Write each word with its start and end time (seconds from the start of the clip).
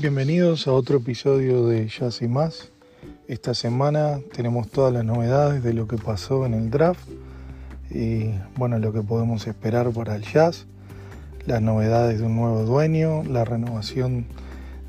Bienvenidos 0.00 0.68
a 0.68 0.72
otro 0.72 0.98
episodio 0.98 1.66
de 1.66 1.88
Jazz 1.88 2.22
y 2.22 2.28
más. 2.28 2.70
Esta 3.26 3.52
semana 3.52 4.20
tenemos 4.32 4.68
todas 4.68 4.92
las 4.92 5.04
novedades 5.04 5.64
de 5.64 5.74
lo 5.74 5.88
que 5.88 5.96
pasó 5.96 6.46
en 6.46 6.54
el 6.54 6.70
draft 6.70 7.00
y 7.90 8.30
bueno, 8.54 8.78
lo 8.78 8.92
que 8.92 9.02
podemos 9.02 9.48
esperar 9.48 9.90
para 9.90 10.14
el 10.14 10.22
jazz, 10.22 10.66
las 11.46 11.60
novedades 11.62 12.20
de 12.20 12.26
un 12.26 12.36
nuevo 12.36 12.62
dueño, 12.62 13.24
la 13.24 13.44
renovación 13.44 14.26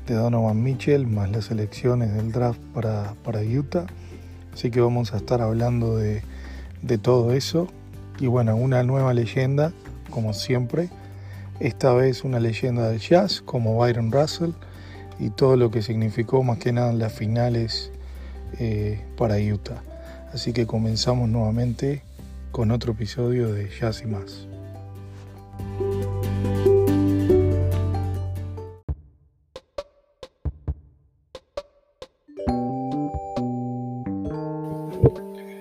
de 0.06 0.14
Donovan 0.14 0.62
Mitchell, 0.62 1.08
más 1.08 1.28
las 1.28 1.50
elecciones 1.50 2.14
del 2.14 2.30
draft 2.30 2.60
para, 2.72 3.14
para 3.24 3.40
Utah. 3.40 3.86
Así 4.54 4.70
que 4.70 4.80
vamos 4.80 5.12
a 5.12 5.16
estar 5.16 5.42
hablando 5.42 5.96
de, 5.96 6.22
de 6.82 6.98
todo 6.98 7.32
eso. 7.32 7.66
Y 8.20 8.28
bueno, 8.28 8.54
una 8.54 8.84
nueva 8.84 9.12
leyenda, 9.12 9.72
como 10.08 10.34
siempre. 10.34 10.88
Esta 11.58 11.92
vez 11.94 12.22
una 12.22 12.38
leyenda 12.38 12.88
del 12.88 13.00
jazz, 13.00 13.42
como 13.42 13.76
Byron 13.76 14.12
Russell, 14.12 14.52
y 15.20 15.30
todo 15.30 15.56
lo 15.56 15.70
que 15.70 15.82
significó 15.82 16.42
más 16.42 16.58
que 16.58 16.72
nada 16.72 16.92
las 16.94 17.12
finales 17.12 17.92
eh, 18.58 19.04
para 19.16 19.36
Utah. 19.36 19.82
Así 20.32 20.52
que 20.52 20.66
comenzamos 20.66 21.28
nuevamente 21.28 22.02
con 22.50 22.70
otro 22.70 22.92
episodio 22.92 23.52
de 23.52 23.68
Jazz 23.68 24.02
y 24.02 24.06
más. 24.06 24.48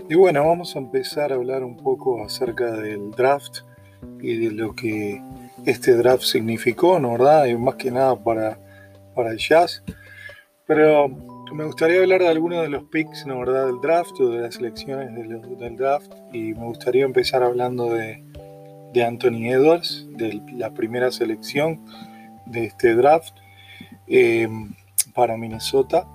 Y 0.09 0.15
bueno, 0.15 0.47
vamos 0.47 0.75
a 0.75 0.79
empezar 0.79 1.31
a 1.31 1.35
hablar 1.35 1.63
un 1.63 1.77
poco 1.77 2.23
acerca 2.23 2.71
del 2.71 3.11
draft 3.11 3.59
y 4.21 4.37
de 4.37 4.51
lo 4.51 4.73
que 4.73 5.21
este 5.65 5.95
draft 5.95 6.23
significó, 6.23 6.99
¿no 6.99 7.11
verdad? 7.11 7.45
Y 7.45 7.55
más 7.55 7.75
que 7.75 7.91
nada 7.91 8.15
para, 8.15 8.57
para 9.19 9.31
el 9.31 9.37
jazz. 9.37 9.83
Pero 10.65 11.09
me 11.51 11.65
gustaría 11.65 11.99
hablar 11.99 12.21
de 12.21 12.29
algunos 12.29 12.61
de 12.61 12.69
los 12.69 12.83
picks, 12.85 13.25
¿no 13.25 13.39
verdad? 13.39 13.65
Del 13.65 13.81
draft 13.81 14.19
o 14.21 14.29
de 14.29 14.41
las 14.41 14.55
selecciones 14.55 15.13
del, 15.13 15.75
draft. 15.75 16.13
Y 16.31 16.53
me 16.53 16.65
gustaría 16.65 17.05
empezar 17.05 17.43
hablando 17.43 17.93
de, 17.93 18.23
de 18.93 19.03
Anthony 19.03 19.49
Edwards, 19.51 20.07
de 20.11 20.41
la 20.53 20.73
primera 20.73 21.11
selección 21.11 21.85
de 22.45 22.65
este 22.65 22.95
draft 22.95 23.35
eh, 24.07 24.47
para 25.13 25.37
Minnesota. 25.37 26.07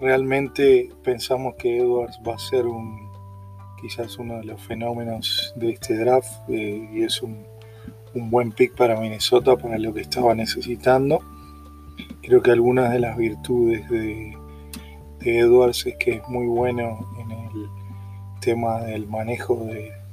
Realmente 0.00 0.90
pensamos 1.02 1.54
que 1.56 1.78
Edwards 1.78 2.20
va 2.26 2.34
a 2.34 2.38
ser 2.38 2.66
un 2.66 3.04
quizás 3.84 4.16
uno 4.16 4.38
de 4.38 4.44
los 4.44 4.62
fenómenos 4.62 5.52
de 5.56 5.72
este 5.72 5.98
draft 5.98 6.48
eh, 6.48 6.88
y 6.90 7.02
es 7.02 7.20
un, 7.20 7.44
buen 8.14 8.52
pick 8.52 8.74
para 8.76 8.98
Minnesota 8.98 9.56
para 9.56 9.76
lo 9.76 9.92
que 9.92 10.00
estaba 10.00 10.34
necesitando. 10.34 11.20
Creo 12.22 12.42
que 12.42 12.50
algunas 12.50 12.92
de 12.92 13.00
las 13.00 13.16
virtudes 13.16 13.88
de, 13.90 14.36
Edwards 15.20 15.86
es 15.86 15.96
que 15.96 16.12
es 16.12 16.28
muy 16.28 16.46
bueno 16.46 16.98
en 17.18 17.30
el 17.30 17.66
tema 18.40 18.82
del 18.82 19.06
manejo 19.06 19.66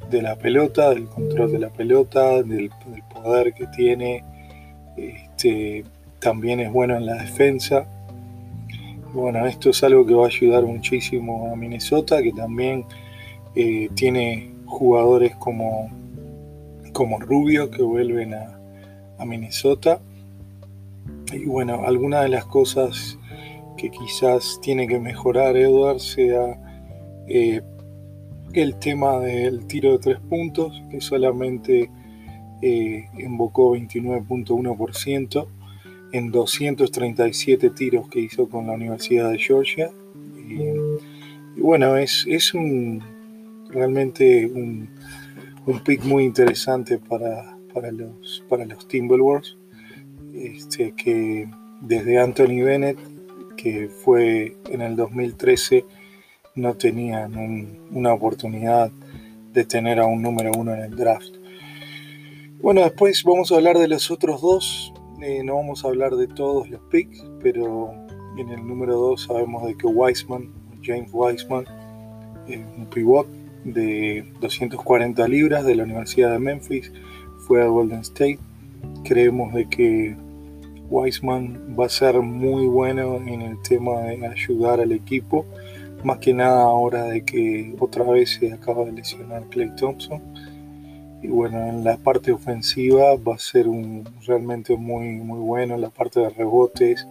de, 0.09 0.21
la 0.21 0.37
pelota, 0.37 0.91
del 0.91 1.07
control 1.07 1.51
de 1.51 1.59
la 1.59 1.69
pelota, 1.69 2.41
del, 2.43 2.69
poder 3.13 3.53
que 3.53 3.67
tiene. 3.67 4.23
Este, 4.95 5.83
también 6.19 6.59
es 6.59 6.71
bueno 6.71 6.95
en 6.95 7.05
la 7.05 7.15
defensa. 7.15 7.85
Bueno, 9.13 9.45
esto 9.45 9.71
es 9.71 9.83
algo 9.83 10.05
que 10.05 10.13
va 10.13 10.25
a 10.25 10.27
ayudar 10.27 10.63
muchísimo 10.63 11.51
a 11.51 11.55
Minnesota, 11.55 12.21
que 12.21 12.31
también 12.31 12.85
eh, 13.55 13.89
tiene 13.93 14.51
jugadores 14.65 15.35
como, 15.35 15.89
como 16.93 17.19
Rubio 17.19 17.69
que 17.69 17.81
vuelven 17.81 18.33
a, 18.33 18.57
Minnesota. 19.25 20.01
Y 21.33 21.45
bueno, 21.45 21.83
algunas 21.85 22.23
de 22.23 22.29
las 22.29 22.45
cosas 22.45 23.17
que 23.77 23.89
quizás 23.89 24.59
tiene 24.61 24.87
que 24.87 24.99
mejorar 24.99 25.55
Edward 25.57 25.99
sea 25.99 26.59
eh, 27.27 27.61
el 28.53 28.75
tema 28.75 29.19
del 29.19 29.65
tiro 29.65 29.93
de 29.93 29.99
tres 29.99 30.19
puntos, 30.19 30.83
que 30.89 30.99
solamente 30.99 31.89
eh, 32.61 33.05
invocó 33.17 33.75
29.1% 33.75 35.47
en 36.11 36.31
237 36.31 37.69
tiros 37.71 38.09
que 38.09 38.19
hizo 38.19 38.49
con 38.49 38.67
la 38.67 38.73
Universidad 38.73 39.31
de 39.31 39.39
Georgia. 39.39 39.89
Y, 40.47 41.59
bueno, 41.59 41.95
es, 41.97 42.25
es 42.27 42.53
un, 42.53 43.01
realmente 43.69 44.45
un, 44.47 44.89
pick 45.85 46.03
muy 46.03 46.25
interesante 46.25 46.97
para, 46.97 47.57
para, 47.73 47.91
los, 47.91 48.43
para 48.49 48.65
los 48.65 48.87
Timberwolves, 48.87 49.57
este, 50.33 50.93
que 50.93 51.49
desde 51.81 52.19
Anthony 52.19 52.63
Bennett, 52.63 52.97
que 53.57 53.89
fue 53.89 54.57
en 54.69 54.81
el 54.81 54.95
2013, 54.95 55.85
no 56.55 56.75
tenían 56.75 57.79
una 57.91 58.13
oportunidad 58.13 58.91
de 59.53 59.65
tener 59.65 59.99
a 59.99 60.05
un 60.05 60.21
número 60.21 60.51
uno 60.57 60.73
en 60.73 60.81
el 60.81 60.95
draft. 60.95 61.35
Bueno, 62.61 62.81
después 62.81 63.23
vamos 63.23 63.51
a 63.51 63.55
hablar 63.55 63.77
de 63.77 63.87
los 63.87 64.11
otros 64.11 64.41
dos. 64.41 64.93
Eh, 65.21 65.43
no 65.43 65.55
vamos 65.55 65.83
a 65.83 65.87
hablar 65.87 66.15
de 66.15 66.27
todos 66.27 66.69
los 66.69 66.81
picks, 66.89 67.25
pero 67.41 67.91
en 68.37 68.49
el 68.49 68.65
número 68.67 68.95
dos 68.95 69.23
sabemos 69.23 69.65
de 69.65 69.75
que 69.75 69.87
Wiseman, 69.87 70.51
James 70.81 71.09
Wiseman, 71.11 71.65
un 72.77 72.85
pivot, 72.87 73.27
de 73.63 74.25
240 74.39 75.27
libras 75.27 75.65
de 75.65 75.75
la 75.75 75.83
Universidad 75.83 76.31
de 76.31 76.39
Memphis, 76.39 76.91
fue 77.47 77.61
a 77.61 77.67
Golden 77.67 77.99
State. 77.99 78.39
Creemos 79.03 79.53
de 79.53 79.67
que 79.67 80.15
Wiseman 80.89 81.75
va 81.79 81.85
a 81.85 81.89
ser 81.89 82.19
muy 82.21 82.65
bueno 82.67 83.17
en 83.17 83.41
el 83.41 83.61
tema 83.61 84.01
de 84.01 84.25
ayudar 84.27 84.79
al 84.79 84.91
equipo, 84.91 85.45
más 86.03 86.17
que 86.19 86.33
nada 86.33 86.63
ahora 86.63 87.03
de 87.05 87.23
que 87.23 87.75
otra 87.79 88.03
vez 88.03 88.37
se 88.39 88.51
acaba 88.51 88.85
de 88.85 88.93
lesionar 88.93 89.43
Clay 89.49 89.73
Thompson. 89.75 90.21
Y 91.21 91.27
bueno, 91.27 91.67
en 91.67 91.83
la 91.83 91.97
parte 91.97 92.31
ofensiva 92.31 93.15
va 93.15 93.35
a 93.35 93.39
ser 93.39 93.67
un, 93.67 94.03
realmente 94.25 94.75
muy, 94.75 95.17
muy 95.17 95.39
bueno, 95.39 95.77
la 95.77 95.89
parte 95.89 96.19
de 96.19 96.29
rebotes 96.29 97.07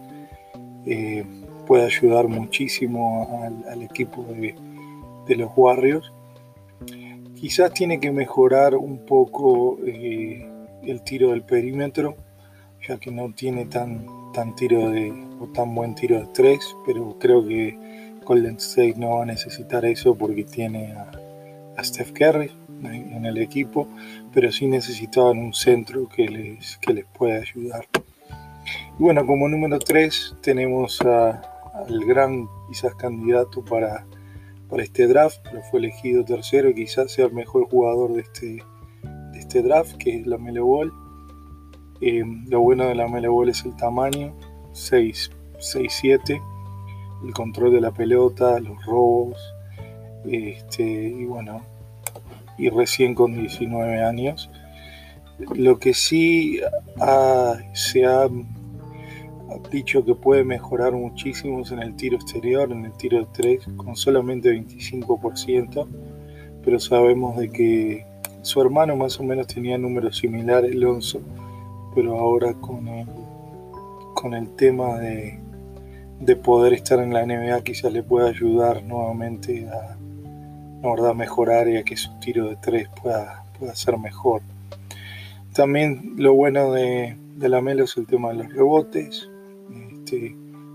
eh, 0.85 1.23
puede 1.65 1.85
ayudar 1.85 2.27
muchísimo 2.27 3.45
al, 3.67 3.81
equipo 3.81 4.23
de, 4.23 4.53
de 5.27 5.35
los 5.35 5.49
Warriors 5.55 6.11
Quizás 7.41 7.73
tiene 7.73 7.99
que 7.99 8.11
mejorar 8.11 8.75
un 8.75 9.03
poco 9.03 9.79
eh, 9.83 10.47
el 10.83 11.01
tiro 11.01 11.31
del 11.31 11.43
perímetro, 11.43 12.15
ya 12.87 12.97
que 12.97 13.11
no 13.11 13.33
tiene 13.33 13.65
tan, 13.65 14.05
tan 14.33 14.55
tiro 14.55 14.89
de, 14.89 15.11
o 15.39 15.47
tan 15.47 15.73
buen 15.75 15.95
tiro 15.95 16.19
de 16.19 16.27
tres, 16.33 16.59
pero 16.85 17.17
creo 17.19 17.45
que 17.45 17.77
Golden 18.25 18.57
State 18.57 18.95
no 18.97 19.17
va 19.17 19.23
a 19.23 19.25
necesitar 19.25 19.85
eso 19.85 20.15
porque 20.15 20.43
tiene 20.43 20.93
a, 20.93 21.11
Steph 21.83 22.11
Curry 22.11 22.51
en 22.83 23.25
el 23.25 23.39
equipo, 23.39 23.87
pero 24.31 24.51
sí 24.51 24.67
necesitaban 24.67 25.39
un 25.39 25.51
centro 25.51 26.07
que 26.07 26.27
les, 26.27 26.77
que 26.77 26.93
les 26.93 27.05
pueda 27.05 27.39
ayudar. 27.39 27.87
Y 28.99 29.01
bueno, 29.03 29.25
como 29.25 29.49
número 29.49 29.79
3 29.79 30.35
tenemos 30.41 31.01
al 31.01 32.05
gran 32.05 32.47
quizás 32.69 32.93
candidato 32.93 33.65
para 33.65 34.05
para 34.71 34.83
este 34.83 35.05
draft, 35.05 35.39
pero 35.43 35.61
fue 35.63 35.81
elegido 35.81 36.23
tercero 36.23 36.69
y 36.69 36.73
quizás 36.73 37.11
sea 37.11 37.25
el 37.25 37.33
mejor 37.33 37.69
jugador 37.69 38.13
de 38.13 38.21
este, 38.21 38.63
este 39.51 39.63
draft, 39.63 39.97
que 39.97 40.15
es 40.15 40.25
la 40.27 40.37
Melo 40.37 40.65
Ball. 40.65 40.93
Eh, 41.99 42.23
lo 42.47 42.61
bueno 42.61 42.85
de 42.85 42.95
la 42.95 43.09
Melo 43.09 43.33
Ball 43.33 43.49
es 43.49 43.65
el 43.65 43.75
tamaño, 43.75 44.33
6-7, 44.71 46.41
el 47.25 47.33
control 47.33 47.73
de 47.73 47.81
la 47.81 47.91
pelota, 47.91 48.61
los 48.61 48.85
robos, 48.85 49.37
este, 50.23 50.83
y 50.83 51.25
bueno, 51.25 51.65
y 52.57 52.69
recién 52.69 53.13
con 53.13 53.35
19 53.35 54.01
años. 54.01 54.49
Lo 55.53 55.79
que 55.79 55.93
sí 55.93 56.61
se 57.73 58.05
ha 58.05 58.29
dicho 59.69 60.05
que 60.05 60.15
puede 60.15 60.45
mejorar 60.45 60.93
muchísimo 60.93 61.61
en 61.69 61.79
el 61.79 61.97
tiro 61.97 62.15
exterior, 62.15 62.71
en 62.71 62.85
el 62.85 62.93
tiro 62.93 63.19
de 63.19 63.27
3, 63.33 63.67
con 63.75 63.97
solamente 63.97 64.49
25%, 64.49 65.87
pero 66.63 66.79
sabemos 66.79 67.35
de 67.35 67.49
que 67.49 68.10
su 68.41 68.61
hermano 68.61 68.95
más 68.95 69.19
o 69.19 69.23
menos 69.23 69.47
tenía 69.47 69.77
números 69.77 70.17
similares, 70.17 70.73
Alonso, 70.73 71.21
pero 71.93 72.17
ahora 72.17 72.53
con 72.53 72.87
el, 72.87 73.07
con 74.13 74.33
el 74.33 74.49
tema 74.55 74.97
de, 74.99 75.39
de 76.19 76.35
poder 76.35 76.73
estar 76.73 76.99
en 76.99 77.13
la 77.13 77.25
NBA 77.25 77.63
quizás 77.63 77.91
le 77.91 78.03
pueda 78.03 78.29
ayudar 78.29 78.83
nuevamente 78.83 79.67
a, 79.67 79.97
verdad, 80.83 81.13
mejorar 81.13 81.67
y 81.67 81.77
a 81.77 81.83
que 81.83 81.95
su 81.95 82.11
tiro 82.19 82.49
de 82.49 82.55
3 82.55 82.89
pueda, 83.01 83.43
pueda 83.57 83.75
ser 83.75 83.97
mejor. 83.97 84.41
También 85.53 86.13
lo 86.17 86.33
bueno 86.33 86.71
de, 86.71 87.17
de 87.35 87.49
la 87.49 87.61
Melo 87.61 87.83
es 87.83 87.97
el 87.97 88.07
tema 88.07 88.29
de 88.29 88.35
los 88.35 88.53
rebotes, 88.53 89.29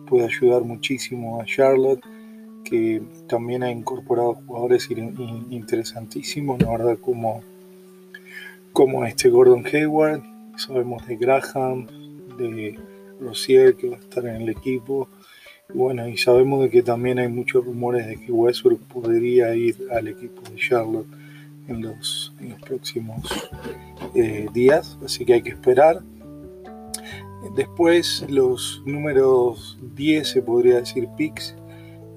puede 0.07 0.25
ayudar 0.25 0.63
muchísimo 0.63 1.41
a 1.41 1.45
Charlotte, 1.45 2.03
que 2.65 3.03
también 3.29 3.63
ha 3.63 3.71
incorporado 3.71 4.35
jugadores 4.35 4.89
interesantísimos, 4.91 6.61
la 6.63 6.71
verdad, 6.71 6.99
como, 6.99 7.43
como 8.77 9.07
este 9.07 9.31
Gordon 9.31 9.65
Hayward, 9.73 10.23
sabemos 10.59 11.07
de 11.07 11.17
Graham, 11.17 11.87
de 12.37 12.79
Rozier 13.19 13.75
que 13.75 13.89
va 13.89 13.97
a 13.97 14.01
estar 14.01 14.27
en 14.27 14.43
el 14.43 14.51
equipo. 14.51 15.09
Bueno, 15.73 16.07
y 16.07 16.19
sabemos 16.19 16.61
de 16.61 16.69
que 16.69 16.83
también 16.83 17.19
hay 17.19 17.29
muchos 17.29 17.65
rumores 17.65 18.07
de 18.07 18.17
que 18.21 18.31
Westbrook 18.31 18.83
podría 18.83 19.55
ir 19.55 19.79
al 19.91 20.09
equipo 20.09 20.43
de 20.51 20.57
Charlotte 20.57 21.07
en 21.69 21.81
los, 21.81 22.35
próximos 22.67 23.49
eh, 24.15 24.47
días, 24.53 24.99
así 25.03 25.25
que 25.25 25.33
hay 25.33 25.43
que 25.43 25.53
esperar. 25.53 26.03
Después 27.57 28.27
los 28.29 28.83
números 28.85 29.79
10 29.95 30.29
se 30.29 30.43
podría 30.43 30.81
decir 30.81 31.09
picks. 31.17 31.57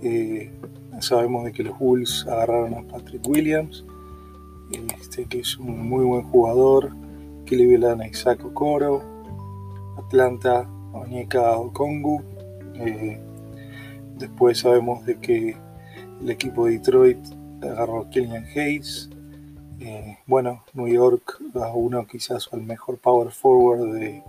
Eh, 0.02 0.52
sabemos 1.00 1.46
de 1.46 1.54
que 1.54 1.64
los 1.64 1.80
Bulls 1.80 2.28
agarraron 2.28 2.74
a 2.74 2.82
Patrick 2.84 3.26
Williams, 3.26 3.86
este, 4.72 5.26
que 5.26 5.40
es 5.40 5.58
un 5.58 5.88
muy 5.90 6.06
buen 6.06 6.24
jugador. 6.24 6.92
Cleveland 7.46 8.06
Isaac 8.06 8.46
Okoro, 8.46 9.02
Atlanta 9.98 10.70
Onyeka 10.94 11.58
Okongu. 11.58 12.22
Eh, 12.76 13.20
después 14.18 14.60
sabemos 14.60 15.06
de 15.06 15.20
que 15.20 15.58
el 16.22 16.30
equipo 16.30 16.66
de 16.66 16.74
Detroit 16.74 17.18
agarró 17.62 18.02
a 18.02 18.10
Killian 18.10 18.46
Hayes. 18.56 19.10
Eh, 19.80 20.18
bueno, 20.28 20.64
New 20.74 20.88
York 20.88 21.42
a 21.56 21.74
uno 21.74 22.06
quizás 22.06 22.50
al 22.52 22.62
mejor 22.62 22.98
power 22.98 23.32
forward 23.32 23.94
de, 23.94 24.24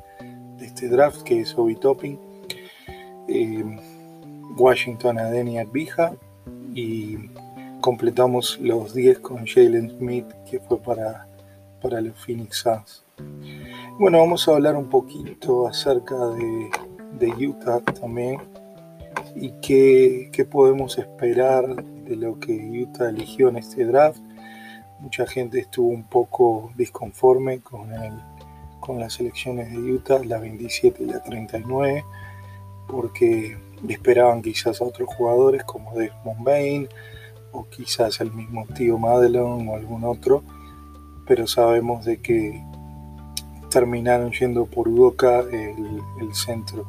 este 0.61 0.89
draft 0.89 1.23
que 1.23 1.41
es 1.41 1.57
Obi 1.59 1.75
Topping. 1.75 2.19
Eh, 3.29 3.79
Washington 4.57 5.19
a 5.19 5.31
Denny 5.31 5.59
Advija 5.59 6.13
y 6.75 7.17
completamos 7.81 8.59
los 8.61 8.95
10 8.95 9.21
con 9.21 9.47
Jalen 9.47 9.91
Smith 9.99 10.27
que 10.49 10.61
fue 10.61 10.79
para, 10.79 11.27
para 11.83 12.01
los 12.01 12.17
Phoenix 12.25 12.59
Suns. 12.59 13.05
Bueno, 13.99 14.19
vamos 14.19 14.49
a 14.49 14.53
hablar 14.53 14.77
un 14.77 14.89
poquito 14.89 15.67
acerca 15.67 16.17
de, 16.29 16.71
de 17.19 17.47
Utah 17.47 17.81
también 17.81 18.41
y 19.35 19.51
qué, 19.61 20.31
qué, 20.33 20.45
podemos 20.45 20.99
esperar 20.99 21.85
de 21.85 22.17
lo 22.17 22.39
que 22.41 22.53
Utah 22.53 23.11
eligió 23.11 23.49
en 23.49 23.57
este 23.57 23.85
draft. 23.85 24.21
Mucha 25.01 25.27
gente 25.27 25.61
estuvo 25.61 25.89
un 25.89 26.05
poco 26.05 26.73
disconforme 26.77 27.61
con, 27.61 27.93
el, 27.93 28.13
con 28.81 28.99
las 28.99 29.21
elecciones 29.21 29.71
de 29.71 29.79
Utah, 29.79 30.23
la 30.25 30.39
27 30.39 31.03
y 31.03 31.07
la 31.07 31.23
39, 31.23 32.05
porque 32.89 33.59
esperaban 33.89 34.43
quizás 34.43 34.81
a 34.81 34.85
otros 34.85 35.09
jugadores 35.15 35.65
como 35.65 35.95
Desmond 35.95 36.43
Bain 36.45 36.89
o 37.53 37.67
quizás 37.69 38.21
el 38.21 38.33
mismo 38.33 38.67
tío 38.75 38.99
Madelon 38.99 39.69
o 39.69 39.75
algún 39.77 40.05
otro, 40.05 40.43
pero 41.27 41.47
sabemos 41.47 42.05
de 42.05 42.21
que 42.21 42.63
terminaron 43.71 44.33
yendo 44.33 44.67
por 44.67 44.89
Udoca 44.89 45.41
el, 45.41 46.35
centro, 46.35 46.85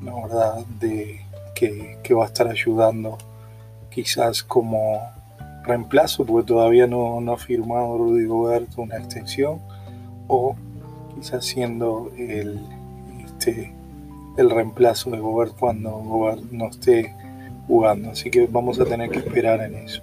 la 0.00 0.14
verdad, 0.14 0.66
de 0.80 1.20
que, 1.54 2.14
va 2.14 2.24
a 2.24 2.26
estar 2.26 2.48
ayudando 2.48 3.18
quizás 3.90 4.42
como 4.42 5.00
reemplazo, 5.64 6.24
porque 6.24 6.46
todavía 6.46 6.86
no, 6.86 7.20
no 7.20 7.32
ha 7.32 7.38
firmado 7.38 7.98
Rudy 7.98 8.26
Gobert 8.26 8.78
una 8.78 8.96
extensión, 8.96 9.60
o 10.28 10.54
quizás 11.14 11.44
siendo 11.44 12.12
el, 12.16 12.60
este, 13.24 13.72
el 14.36 14.50
reemplazo 14.50 15.10
de 15.10 15.18
Gobert 15.18 15.56
cuando 15.58 15.90
Gobert 15.90 16.42
no 16.52 16.68
esté 16.68 17.14
jugando. 17.66 18.10
Así 18.10 18.30
que 18.30 18.46
vamos 18.46 18.80
a 18.80 18.84
tener 18.84 19.10
que 19.10 19.18
esperar 19.18 19.60
en 19.60 19.74
eso. 19.74 20.02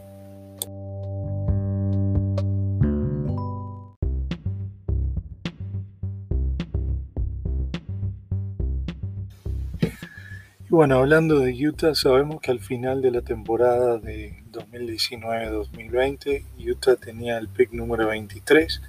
Y 10.69 10.75
bueno, 10.75 10.97
hablando 10.97 11.39
de 11.39 11.51
Utah, 11.67 11.95
sabemos 11.95 12.41
que 12.41 12.51
al 12.51 12.59
final 12.59 13.01
de 13.01 13.11
la 13.11 13.21
temporada 13.21 13.97
de 13.99 14.43
2019-2020, 14.51 16.43
Utah 16.67 16.95
tenía 16.95 17.37
el 17.37 17.47
pick 17.47 17.71
número 17.73 18.07
23, 18.07 18.81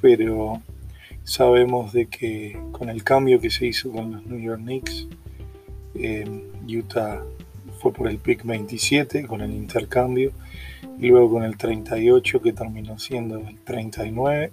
pero 0.00 0.62
sabemos 1.22 1.92
de 1.92 2.06
que 2.06 2.58
con 2.72 2.88
el 2.88 3.04
cambio 3.04 3.40
que 3.40 3.50
se 3.50 3.66
hizo 3.66 3.92
con 3.92 4.12
los 4.12 4.24
New 4.26 4.40
York 4.40 4.60
Knicks, 4.60 5.06
eh, 5.96 6.24
Utah 6.66 7.22
fue 7.86 7.92
por 7.92 8.08
el 8.08 8.18
pick 8.18 8.44
27 8.44 9.28
con 9.28 9.42
el 9.42 9.52
intercambio 9.52 10.32
y 10.98 11.06
luego 11.06 11.30
con 11.30 11.44
el 11.44 11.56
38 11.56 12.42
que 12.42 12.52
terminó 12.52 12.98
siendo 12.98 13.38
el 13.38 13.60
39 13.60 14.50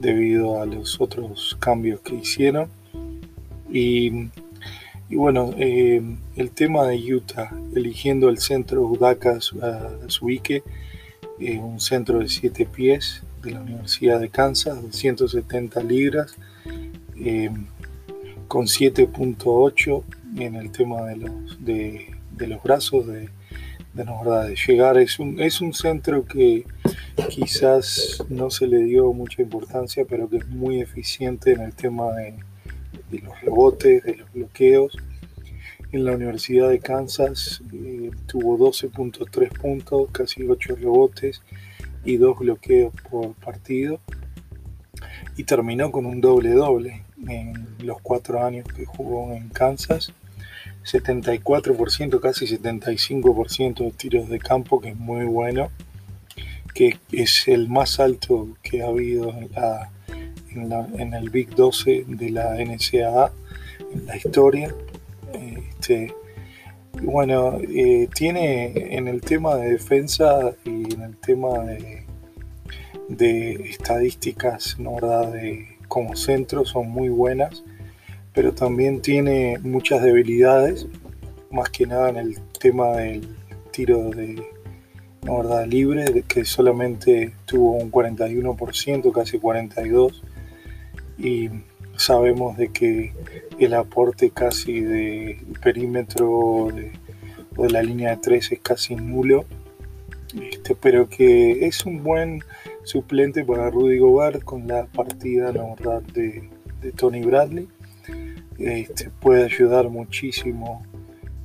debido 0.00 0.60
a 0.60 0.66
los 0.66 1.00
otros 1.00 1.56
cambios 1.60 2.00
que 2.00 2.16
hicieron. 2.16 2.68
Y, 3.70 4.28
bueno, 5.08 5.54
eh, 5.56 6.02
el 6.34 6.50
tema 6.50 6.84
de 6.88 7.14
Utah, 7.14 7.52
eligiendo 7.76 8.28
el 8.28 8.38
centro 8.38 8.84
Udaka 8.84 9.38
Suike, 10.08 10.64
eh, 11.38 11.58
un 11.58 11.78
centro 11.78 12.18
de 12.18 12.28
7 12.28 12.66
pies 12.66 13.22
de 13.44 13.52
la 13.52 13.60
Universidad 13.60 14.18
de 14.18 14.30
Kansas, 14.30 14.82
270 14.82 15.80
libras, 15.84 16.34
eh, 17.20 17.50
con 18.48 18.66
7.8 18.66 20.02
en 20.38 20.56
el 20.56 20.72
tema 20.72 21.02
de 21.02 21.16
los, 21.16 21.64
de, 21.64 22.15
los 22.38 22.62
brazos, 22.62 23.06
de, 23.06 23.30
de, 23.94 24.04
de 24.04 24.56
llegar. 24.66 24.98
Es 24.98 25.18
un, 25.18 25.40
es 25.40 25.60
un 25.60 25.72
centro 25.72 26.24
que 26.24 26.64
quizás 27.30 28.22
no 28.28 28.50
se 28.50 28.66
le 28.66 28.78
dio 28.84 29.12
mucha 29.12 29.42
importancia, 29.42 30.04
pero 30.08 30.28
que 30.28 30.38
es 30.38 30.48
muy 30.48 30.80
eficiente 30.80 31.52
en 31.52 31.60
el 31.62 31.74
tema 31.74 32.12
de, 32.12 32.34
los 33.22 33.40
rebotes, 33.40 34.04
de 34.04 34.16
los 34.16 34.32
bloqueos. 34.32 34.96
En 35.92 36.04
la 36.04 36.12
Universidad 36.12 36.68
de 36.68 36.80
Kansas 36.80 37.62
eh, 37.72 38.10
tuvo 38.26 38.58
12.3 38.58 39.60
puntos, 39.60 40.10
casi 40.12 40.46
8 40.46 40.76
rebotes 40.76 41.42
y 42.04 42.16
2 42.16 42.38
bloqueos 42.38 42.92
por 43.08 43.34
partido. 43.34 44.00
Y 45.36 45.44
terminó 45.44 45.90
con 45.92 46.06
un 46.06 46.20
doble 46.20 46.50
doble 46.50 47.02
en 47.28 47.66
los 47.84 48.00
cuatro 48.00 48.44
años 48.44 48.66
que 48.66 48.84
jugó 48.84 49.32
en 49.32 49.48
Kansas. 49.48 50.12
74%, 50.86 52.20
casi 52.20 52.46
75% 52.46 53.84
de 53.84 53.90
tiros 53.90 54.28
de 54.28 54.38
campo, 54.38 54.80
que 54.80 54.90
es 54.90 54.96
muy 54.96 55.24
bueno, 55.24 55.70
que 56.74 56.98
es 57.10 57.48
el 57.48 57.68
más 57.68 57.98
alto 57.98 58.56
que 58.62 58.82
ha 58.82 58.86
habido 58.86 59.34
en, 60.50 61.14
el 61.14 61.30
Big 61.30 61.50
12 61.54 62.04
de 62.06 62.30
la 62.30 62.54
NCAA 62.54 63.32
en 63.92 64.06
la 64.06 64.16
historia. 64.16 64.74
Este, 65.32 66.14
bueno, 67.02 67.58
eh, 67.68 68.08
tiene 68.14 68.96
en 68.96 69.08
el 69.08 69.20
tema 69.22 69.56
de 69.56 69.72
defensa 69.72 70.54
y 70.64 70.94
en 70.94 71.02
el 71.02 71.16
tema 71.16 71.64
de, 73.08 73.64
estadísticas, 73.70 74.78
¿no? 74.78 74.96
De, 75.32 75.66
como 75.88 76.14
centro 76.14 76.64
son 76.64 76.90
muy 76.90 77.08
buenas 77.08 77.64
pero 78.36 78.52
también 78.52 79.00
tiene 79.00 79.58
muchas 79.62 80.02
debilidades, 80.02 80.86
más 81.50 81.70
que 81.70 81.86
nada 81.86 82.10
en 82.10 82.16
el 82.18 82.38
tema 82.60 82.88
del 82.88 83.26
tiro 83.70 84.10
de 84.10 84.46
no, 85.22 85.38
verdad 85.38 85.66
libre, 85.66 86.22
que 86.28 86.44
solamente 86.44 87.32
tuvo 87.46 87.78
un 87.78 87.90
41%, 87.90 89.10
casi 89.10 89.38
42%, 89.38 90.12
y 91.16 91.48
sabemos 91.96 92.58
de 92.58 92.68
que 92.68 93.14
el 93.58 93.72
aporte 93.72 94.28
casi 94.28 94.80
de 94.80 95.42
perímetro 95.62 96.30
o 96.30 96.70
de 96.72 97.70
la 97.70 97.82
línea 97.82 98.10
de 98.10 98.16
3 98.18 98.52
es 98.52 98.60
casi 98.60 98.96
nulo, 98.96 99.46
este, 100.38 100.74
pero 100.74 101.08
que 101.08 101.64
es 101.64 101.86
un 101.86 102.02
buen 102.02 102.42
suplente 102.84 103.46
para 103.46 103.70
Rudy 103.70 103.96
Gobert 103.96 104.44
con 104.44 104.68
la 104.68 104.84
partida 104.84 105.52
de, 105.52 106.50
de 106.82 106.92
Tony 106.92 107.22
Bradley 107.22 107.66
este, 108.58 109.10
puede 109.10 109.44
ayudar 109.44 109.88
muchísimo 109.88 110.82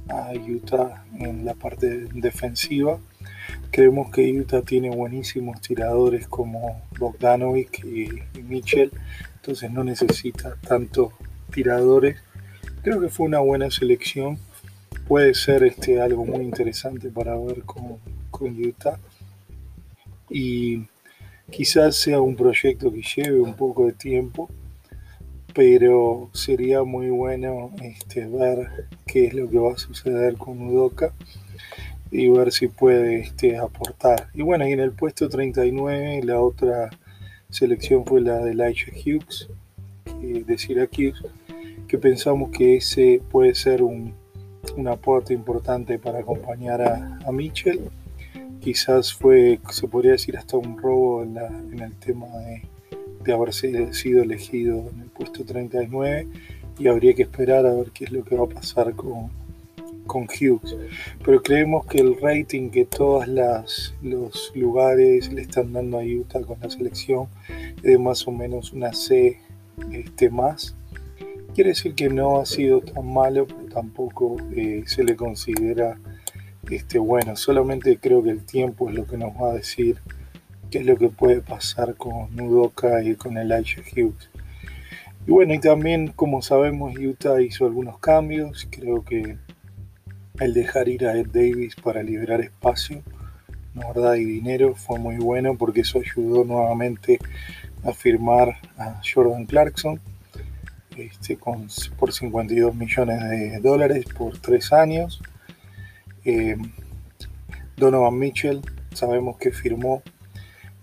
a 0.10 0.32
Utah 0.34 1.06
en 1.20 1.46
la 1.46 1.54
parte 1.54 2.08
defensiva. 2.14 3.00
Creemos 3.72 4.12
que 4.12 4.32
Utah 4.32 4.62
tiene 4.62 4.90
buenísimos 4.90 5.62
tiradores 5.62 6.28
como 6.28 6.82
Bogdanovic 7.00 7.84
y, 7.84 8.10
Mitchell, 8.42 8.92
entonces 9.36 9.72
no 9.72 9.84
necesita 9.84 10.56
tantos 10.68 11.14
tiradores. 11.54 12.18
Creo 12.84 13.00
que 13.00 13.10
fue 13.10 13.28
una 13.28 13.40
buena 13.40 13.70
selección. 13.70 14.38
Puede 15.08 15.34
ser 15.34 15.64
este, 15.64 16.02
algo 16.02 16.26
muy 16.26 16.44
interesante 16.44 17.10
para 17.10 17.38
ver 17.38 17.64
con, 17.64 17.98
con 18.30 18.58
Utah. 18.64 18.98
Y 20.30 20.86
quizás 21.50 21.98
sea 21.98 22.22
un 22.22 22.36
proyecto 22.36 22.92
que 22.92 23.02
lleve 23.02 23.40
un 23.42 23.54
poco 23.54 23.88
de 23.88 23.94
tiempo 23.94 24.50
pero 25.54 26.30
sería 26.34 26.84
muy 26.84 27.10
bueno 27.10 27.72
este, 27.82 28.26
ver 28.28 28.88
qué 29.06 29.28
es 29.28 29.34
lo 29.34 29.50
que 29.50 29.58
va 29.58 29.74
a 29.74 29.78
suceder 29.78 30.36
con 30.38 30.62
Udoca 30.62 31.14
y 32.12 32.30
ver 32.30 32.52
si 32.52 32.68
puede 32.68 33.20
este, 33.22 33.58
aportar. 33.58 34.30
Y 34.34 34.42
bueno, 34.42 34.68
y 34.68 34.74
en 34.74 34.80
el 34.80 34.92
puesto 34.92 35.30
39 35.30 36.22
la 36.24 36.42
otra 36.42 36.90
selección 37.50 38.06
fue 38.06 38.22
la 38.22 38.40
de 38.40 38.52
Elijah 38.52 38.92
Hughes, 38.92 39.50
de 40.22 40.58
Syracuse, 40.58 41.24
que 41.88 41.98
pensamos 41.98 42.52
que 42.52 42.78
ese 42.78 43.22
puede 43.32 43.56
ser 43.56 43.84
un, 43.84 44.14
aporte 44.88 45.34
importante 45.34 46.00
para 46.00 46.20
acompañar 46.20 46.82
a, 46.82 47.32
Mitchell. 47.32 47.82
Quizás 48.62 49.14
fue, 49.14 49.60
se 49.70 49.88
podría 49.88 50.14
decir, 50.14 50.38
hasta 50.38 50.56
un 50.56 50.78
robo 50.78 51.24
en, 51.24 51.38
el 51.82 51.96
tema 51.96 52.28
de, 52.28 52.62
de 53.24 53.34
haber 53.34 53.54
sido 53.54 54.24
elegido 54.24 54.90
en 54.94 55.02
el 55.02 55.10
puesto 55.10 55.44
39 55.44 56.28
y 56.80 56.88
habría 56.88 57.14
que 57.14 57.24
esperar 57.24 57.66
a 57.66 57.74
ver 57.74 57.92
qué 57.92 58.06
es 58.06 58.12
lo 58.12 58.24
que 58.24 58.36
va 58.36 58.46
a 58.46 58.50
pasar 58.50 58.94
con, 58.96 59.30
con 60.08 60.24
Hughes. 60.24 60.76
Pero 61.24 61.42
creemos 61.42 61.86
que 61.86 62.00
el 62.00 62.20
rating 62.20 62.70
que 62.70 62.86
todos 62.86 63.28
los 63.28 64.52
lugares 64.56 65.32
le 65.32 65.42
están 65.42 65.74
dando 65.74 66.00
a 66.00 66.04
Utah 66.04 66.42
con 66.42 66.60
la 66.60 66.70
selección 66.70 67.28
es 67.78 67.84
de 67.84 67.98
más 67.98 68.28
o 68.28 68.32
menos 68.32 68.74
una 68.74 68.94
C 68.94 69.40
este, 69.92 70.30
más. 70.30 70.76
Quiere 71.54 71.72
decir 71.72 71.94
que 71.96 72.10
no 72.10 72.40
ha 72.40 72.46
sido 72.46 72.82
tan 72.82 73.06
malo, 73.06 73.46
pero 73.46 73.66
tampoco 73.66 74.38
eh, 74.56 74.84
se 74.86 75.04
le 75.04 75.16
considera 75.16 76.00
este, 76.70 76.98
bueno. 76.98 77.36
Solamente 77.36 77.98
creo 77.98 78.24
que 78.24 78.32
el 78.32 78.46
tiempo 78.46 78.90
es 78.90 78.96
lo 78.96 79.06
que 79.06 79.18
nos 79.18 79.34
va 79.34 79.52
a 79.52 79.56
decir 79.56 79.98
qué 80.72 80.80
es 80.80 80.86
lo 80.86 80.98
que 80.98 81.10
puede 81.10 81.42
pasar 81.42 81.96
con 81.96 82.34
Nudoka 82.34 83.04
y 83.04 83.16
con 83.16 83.38
Elijah 83.38 83.82
Hughes. 83.92 84.30
Y 85.28 85.32
bueno, 85.32 85.54
y 85.54 85.60
también 85.60 86.08
como 86.08 86.42
sabemos 86.42 86.98
Utah 86.98 87.42
hizo 87.42 87.66
algunos 87.66 88.00
cambios, 88.00 88.68
creo 88.72 89.04
que 89.04 89.38
el 90.40 90.54
dejar 90.54 90.88
ir 90.88 91.06
a 91.06 91.16
Ed 91.16 91.28
Davis 91.28 91.76
para 91.76 92.02
liberar 92.02 92.42
espacio 92.42 93.04
¿no, 93.76 94.16
y 94.16 94.26
dinero 94.26 94.74
fue 94.76 94.98
muy 94.98 95.18
bueno 95.18 95.56
porque 95.58 95.82
eso 95.82 96.00
ayudó 96.00 96.46
nuevamente 96.46 97.20
a 97.84 97.92
firmar 97.92 98.58
a 98.78 99.02
Jordan 99.04 99.46
Clarkson 99.46 100.00
este, 100.98 101.38
con, 101.38 101.68
por 102.00 102.14
52 102.14 102.74
millones 102.74 103.30
de 103.30 103.60
dólares 103.60 104.06
por 104.18 104.38
tres 104.38 104.72
años. 104.74 105.22
Eh, 106.24 106.58
Donovan 107.76 108.18
Mitchell 108.18 108.62
sabemos 108.94 109.38
que 109.38 109.52
firmó 109.52 110.02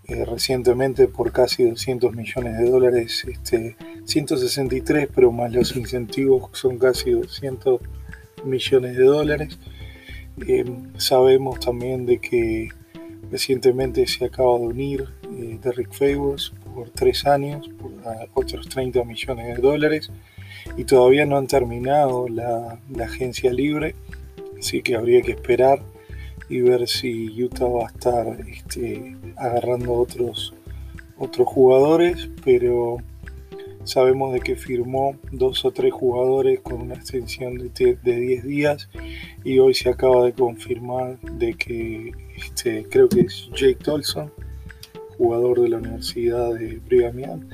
eh, 0.08 0.24
recientemente 0.24 1.06
por 1.06 1.32
casi 1.32 1.64
200 1.64 2.14
millones 2.14 2.56
de 2.56 2.70
dólares, 2.70 3.26
este, 3.30 3.76
163, 4.04 5.06
pero 5.14 5.30
más 5.30 5.52
los 5.52 5.76
incentivos 5.76 6.48
son 6.52 6.78
casi 6.78 7.10
200 7.10 7.78
millones 8.42 8.96
de 8.96 9.04
dólares. 9.04 9.58
Eh, 10.46 10.64
sabemos 10.96 11.60
también 11.60 12.06
de 12.06 12.20
que 12.20 12.70
recientemente 13.30 14.06
se 14.06 14.24
acaba 14.24 14.58
de 14.58 14.66
unir 14.66 15.08
eh, 15.30 15.58
Derrick 15.62 15.92
Favors 15.92 16.54
por 16.74 16.88
tres 16.88 17.26
años, 17.26 17.68
por 17.78 17.92
otros 18.32 18.66
30 18.66 19.04
millones 19.04 19.56
de 19.56 19.60
dólares, 19.60 20.10
y 20.78 20.84
todavía 20.84 21.26
no 21.26 21.36
han 21.36 21.48
terminado 21.48 22.28
la, 22.28 22.80
agencia 22.98 23.52
libre, 23.52 23.94
así 24.58 24.80
que 24.80 24.96
habría 24.96 25.20
que 25.20 25.32
esperar 25.32 25.82
y 26.48 26.60
ver 26.60 26.88
si 26.88 27.42
Utah 27.42 27.66
va 27.66 27.84
a 27.84 27.90
estar 27.90 28.40
este, 28.48 29.16
agarrando 29.36 29.92
otros, 29.92 30.54
otros 31.18 31.46
jugadores, 31.46 32.28
pero 32.44 32.98
Sabemos 33.88 34.34
de 34.34 34.40
que 34.40 34.54
firmó 34.54 35.16
dos 35.32 35.64
o 35.64 35.70
tres 35.70 35.94
jugadores 35.94 36.60
con 36.60 36.82
una 36.82 36.94
extensión 36.94 37.56
de, 37.56 37.94
10 38.02 38.44
días 38.44 38.90
y 39.44 39.60
hoy 39.60 39.72
se 39.72 39.88
acaba 39.88 40.26
de 40.26 40.34
confirmar 40.34 41.18
de 41.20 41.54
que 41.54 42.12
este, 42.36 42.84
creo 42.90 43.08
que 43.08 43.20
es 43.20 43.48
Jake 43.54 43.78
Tolson, 43.82 44.30
jugador 45.16 45.62
de 45.62 45.70
la 45.70 45.78
Universidad 45.78 46.52
de 46.52 46.82
Brigham 46.86 47.48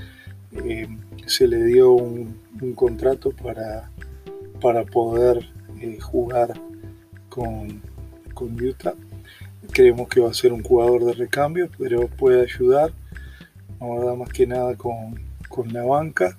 eh, 0.64 0.88
se 1.24 1.46
le 1.46 1.62
dio 1.66 1.92
un, 1.92 2.42
contrato 2.74 3.30
para, 3.30 3.92
para 4.60 4.84
poder 4.84 5.48
eh, 5.80 6.00
jugar 6.00 6.60
con, 7.28 7.80
con 8.34 8.60
Utah. 8.60 8.94
Creemos 9.72 10.08
que 10.08 10.20
va 10.20 10.30
a 10.30 10.34
ser 10.34 10.52
un 10.52 10.62
jugador 10.62 11.04
de 11.04 11.14
recambio, 11.14 11.70
pero 11.78 12.08
puede 12.08 12.42
ayudar, 12.42 12.92
no, 13.80 14.16
más 14.16 14.28
que 14.30 14.46
nada 14.46 14.76
con, 14.76 15.18
con 15.48 15.72
la 15.72 15.84
banca 15.84 16.36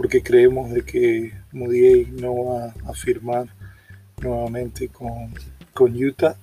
porque 0.00 0.22
creemos 0.22 0.70
de 0.70 0.82
que 0.82 1.34
Moody 1.52 2.06
no 2.06 2.42
va 2.42 2.74
a 2.86 2.94
firmar 2.94 3.48
nuevamente 4.22 4.88
con, 4.88 5.34
con, 5.74 5.94
Utah. 5.94 6.36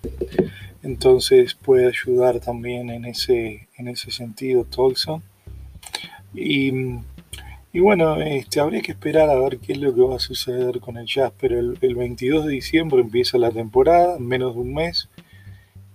Entonces 0.83 1.55
puede 1.55 1.87
ayudar 1.87 2.39
también 2.39 2.91
en 2.91 3.05
ese, 3.05 3.67
en 3.75 3.87
ese 3.87 4.11
sentido 4.11 4.63
Tolson. 4.63 5.23
Y, 6.35 6.71
y, 7.77 7.79
bueno, 7.79 8.19
este, 8.19 8.59
habría 8.59 8.81
que 8.81 8.93
esperar 8.93 9.29
a 9.29 9.39
ver 9.39 9.59
qué 9.59 9.73
es 9.73 9.77
lo 9.77 9.93
que 9.93 10.01
va 10.01 10.15
a 10.15 10.19
suceder 10.19 10.79
con 10.79 10.97
el 10.97 11.05
Jazz, 11.05 11.31
pero 11.39 11.59
el, 11.59 11.77
el 11.81 11.93
22 11.93 12.47
de 12.47 12.53
diciembre 12.53 13.01
empieza 13.01 13.37
la 13.37 13.51
temporada, 13.51 14.17
en 14.17 14.25
menos 14.25 14.55
de 14.55 14.61
un 14.61 14.73
mes, 14.73 15.09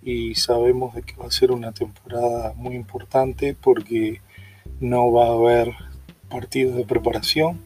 y 0.00 0.36
sabemos 0.36 0.94
de 0.94 1.02
que 1.02 1.16
va 1.16 1.26
a 1.26 1.32
ser 1.32 1.50
una 1.50 1.72
temporada 1.72 2.52
muy 2.54 2.76
importante 2.76 3.56
porque 3.60 4.20
no 4.78 5.10
va 5.10 5.26
a 5.26 5.32
haber 5.32 5.74
partidos 6.30 6.76
de 6.76 6.84
preparación 6.84 7.58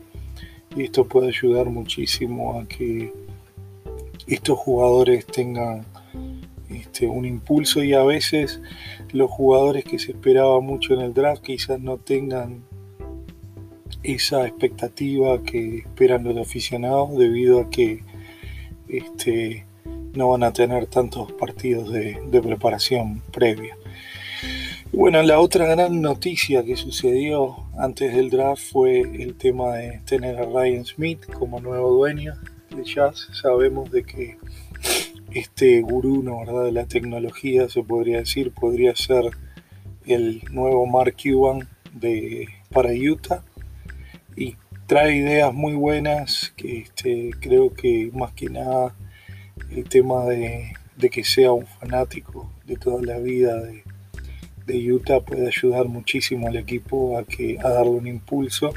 y 0.74 0.84
esto 0.84 1.06
puede 1.06 1.28
ayudar 1.28 1.66
muchísimo 1.66 2.58
a 2.58 2.66
que 2.66 3.12
estos 4.26 4.58
jugadores 4.58 5.26
tengan 5.26 5.84
este, 6.70 7.06
un 7.06 7.26
impulso 7.26 7.84
y 7.84 7.92
a 7.92 8.02
veces 8.02 8.62
los 9.12 9.30
jugadores 9.30 9.84
que 9.84 9.98
se 9.98 10.12
esperaba 10.12 10.58
mucho 10.62 10.94
en 10.94 11.00
el 11.00 11.12
draft 11.12 11.42
quizás 11.42 11.78
no 11.80 11.98
tengan 11.98 12.64
esa 14.14 14.46
expectativa 14.46 15.42
que 15.42 15.78
esperan 15.78 16.24
los 16.24 16.36
aficionados 16.38 17.16
debido 17.16 17.60
a 17.60 17.70
que 17.70 18.02
este, 18.88 19.66
no 20.14 20.30
van 20.30 20.42
a 20.42 20.52
tener 20.52 20.86
tantos 20.86 21.32
partidos 21.32 21.92
de 21.92 22.42
preparación 22.42 23.22
previa. 23.32 23.76
Bueno, 24.92 25.20
la 25.22 25.40
otra 25.40 25.66
gran 25.66 26.00
noticia 26.00 26.64
que 26.64 26.76
sucedió 26.76 27.56
antes 27.76 28.14
del 28.14 28.30
draft 28.30 28.70
fue 28.72 29.00
el 29.00 29.34
tema 29.34 29.74
de 29.74 30.00
tener 30.06 30.38
a 30.38 30.46
Ryan 30.46 30.86
Smith 30.86 31.26
como 31.26 31.60
nuevo 31.60 31.90
dueño 31.90 32.34
de 32.74 32.84
Jazz. 32.84 33.28
Sabemos 33.32 33.90
de 33.90 34.04
que 34.04 34.38
este 35.34 35.82
gurú 35.82 36.22
¿no, 36.22 36.38
¿verdad? 36.38 36.64
de 36.64 36.72
la 36.72 36.86
tecnología, 36.86 37.68
se 37.68 37.82
podría 37.82 38.20
decir, 38.20 38.52
podría 38.52 38.94
ser 38.94 39.24
el 40.06 40.42
nuevo 40.50 40.86
Mark 40.86 41.16
Cuban 41.22 41.68
de, 41.92 42.48
para 42.70 42.90
Utah. 42.92 43.44
Y 44.36 44.56
trae 44.86 45.16
ideas 45.16 45.52
muy 45.52 45.74
buenas 45.74 46.52
que 46.56 46.78
este, 46.78 47.30
creo 47.40 47.74
que 47.74 48.10
más 48.12 48.32
que 48.32 48.48
nada 48.50 48.94
el 49.70 49.84
tema 49.88 50.24
de, 50.26 50.72
que 51.10 51.24
sea 51.24 51.52
un 51.52 51.66
fanático 51.66 52.50
de 52.66 52.76
toda 52.76 53.02
la 53.02 53.18
vida 53.18 53.60
de 53.62 53.84
de 54.66 54.92
Utah 54.92 55.20
puede 55.20 55.46
ayudar 55.46 55.86
muchísimo 55.86 56.48
al 56.48 56.56
equipo 56.56 57.18
a, 57.18 57.24
que, 57.24 57.58
a 57.60 57.70
darle 57.70 57.92
un 57.92 58.06
impulso 58.06 58.74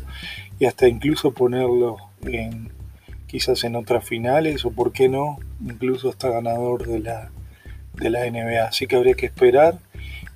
y 0.59 0.65
hasta 0.65 0.87
incluso 0.87 1.33
ponerlo 1.33 1.97
en 2.21 2.71
quizás 3.27 3.63
en 3.63 3.75
otras 3.75 4.05
finales 4.05 4.65
o 4.65 4.71
por 4.71 4.91
qué 4.91 5.09
no, 5.09 5.37
incluso 5.63 6.09
hasta 6.09 6.29
ganador 6.29 6.87
de 6.87 6.99
la, 6.99 7.31
de 7.93 8.09
la 8.09 8.29
NBA. 8.29 8.65
Así 8.65 8.87
que 8.87 8.95
habría 8.95 9.15
que 9.15 9.25
esperar 9.25 9.79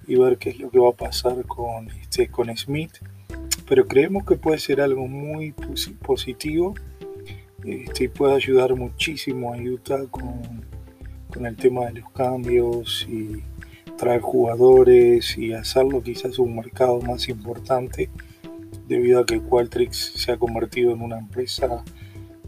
y 0.08 0.16
ver 0.16 0.38
qué 0.38 0.50
es 0.50 0.60
lo 0.60 0.70
que 0.70 0.80
va 0.80 0.90
a 0.90 0.94
pasar 0.94 1.44
con, 1.46 1.90
este, 2.02 2.28
con 2.30 2.56
Smith. 2.58 2.94
Pero 3.68 3.88
creemos 3.88 4.26
que 4.26 4.36
puede 4.36 4.60
ser 4.60 4.82
algo 4.82 5.08
muy 5.08 5.54
positivo 6.02 6.76
este, 7.64 8.06
y 8.06 8.08
puede 8.10 8.36
ayudar 8.36 8.76
muchísimo 8.76 9.54
a 9.54 9.58
Utah 9.58 10.06
con, 10.10 10.66
el 11.46 11.56
tema 11.56 11.86
de 11.86 12.02
los 12.02 12.12
cambios 12.12 13.08
y 13.10 13.42
traer 13.98 14.22
jugadores 14.22 15.38
y 15.38 15.54
hacerlo 15.54 16.04
quizás 16.04 16.38
un 16.38 16.56
mercado 16.56 17.02
más 17.02 17.28
importante 17.28 18.10
debido 18.88 19.22
a 19.22 19.26
que 19.26 19.42
Qualtrics 19.42 20.14
se 20.16 20.32
ha 20.32 20.38
convertido 20.38 20.92
en 20.92 21.02
una 21.02 21.18
empresa 21.18 21.84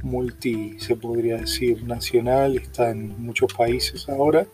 multi, 0.03 0.77
se 0.79 0.95
podría 0.95 1.37
decir, 1.37 1.83
nacional, 1.83 2.57
está 2.57 2.91
en 2.91 3.21
muchos 3.21 3.53
países 3.53 4.07
ahora. 4.07 4.45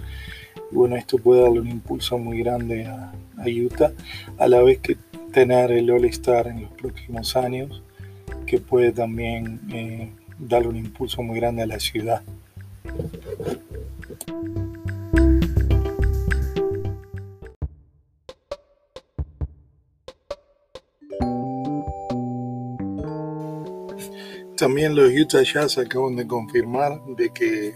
Y 0.72 0.76
bueno, 0.76 0.96
esto 0.96 1.18
puede 1.18 1.42
darle 1.42 1.60
un 1.60 1.70
impulso 1.70 2.18
muy 2.18 2.40
grande 2.40 2.86
a, 2.86 3.14
Utah, 3.46 3.92
a 4.38 4.48
la 4.48 4.62
vez 4.62 4.80
que 4.80 4.96
tener 5.32 5.72
el 5.72 5.90
All-Star 5.90 6.48
en 6.48 6.64
los 6.64 6.72
próximos 6.72 7.36
años, 7.36 7.82
que 8.46 8.60
puede 8.60 8.92
también 8.92 9.62
eh, 9.72 10.12
darle 10.38 10.70
un 10.70 10.76
impulso 10.76 11.22
muy 11.24 11.40
grande 11.40 11.64
a 11.64 11.68
la 11.68 11.80
ciudad. 11.80 12.22
También 24.58 24.96
los 24.96 25.12
Utah 25.12 25.42
Jazz 25.42 25.80
acaban 25.80 26.16
de 26.16 26.28
confirmar 26.28 27.02
de 27.18 27.32
que 27.34 27.74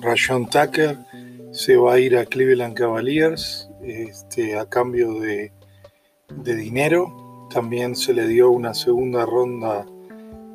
Rashawn 0.00 0.48
Tucker 0.48 0.96
se 1.50 1.76
va 1.76 1.94
a 1.94 1.98
ir 1.98 2.16
a 2.16 2.24
Cleveland 2.24 2.76
Cavaliers 2.76 3.68
este, 3.82 4.56
a 4.56 4.64
cambio 4.66 5.14
de, 5.14 5.50
dinero. 6.42 7.48
También 7.50 7.96
se 7.96 8.12
le 8.12 8.26
dio 8.26 8.50
una 8.50 8.74
segunda 8.74 9.24
ronda 9.26 9.86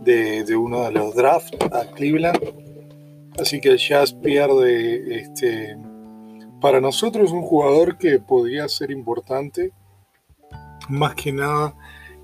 de, 0.02 0.56
uno 0.56 0.84
de 0.84 0.92
los 0.92 1.16
drafts 1.16 1.58
a 1.72 1.86
Cleveland. 1.92 2.40
Así 3.40 3.60
que 3.62 3.70
el 3.70 3.78
Jazz 3.78 4.14
pierde 4.14 5.22
este, 5.22 5.78
para 6.62 6.82
nosotros 6.82 7.32
un 7.32 7.44
jugador 7.44 7.98
que 7.98 8.20
podría 8.20 8.68
ser 8.68 8.92
importante, 8.92 9.72
más 10.90 11.14
que 11.16 11.32
nada 11.32 11.76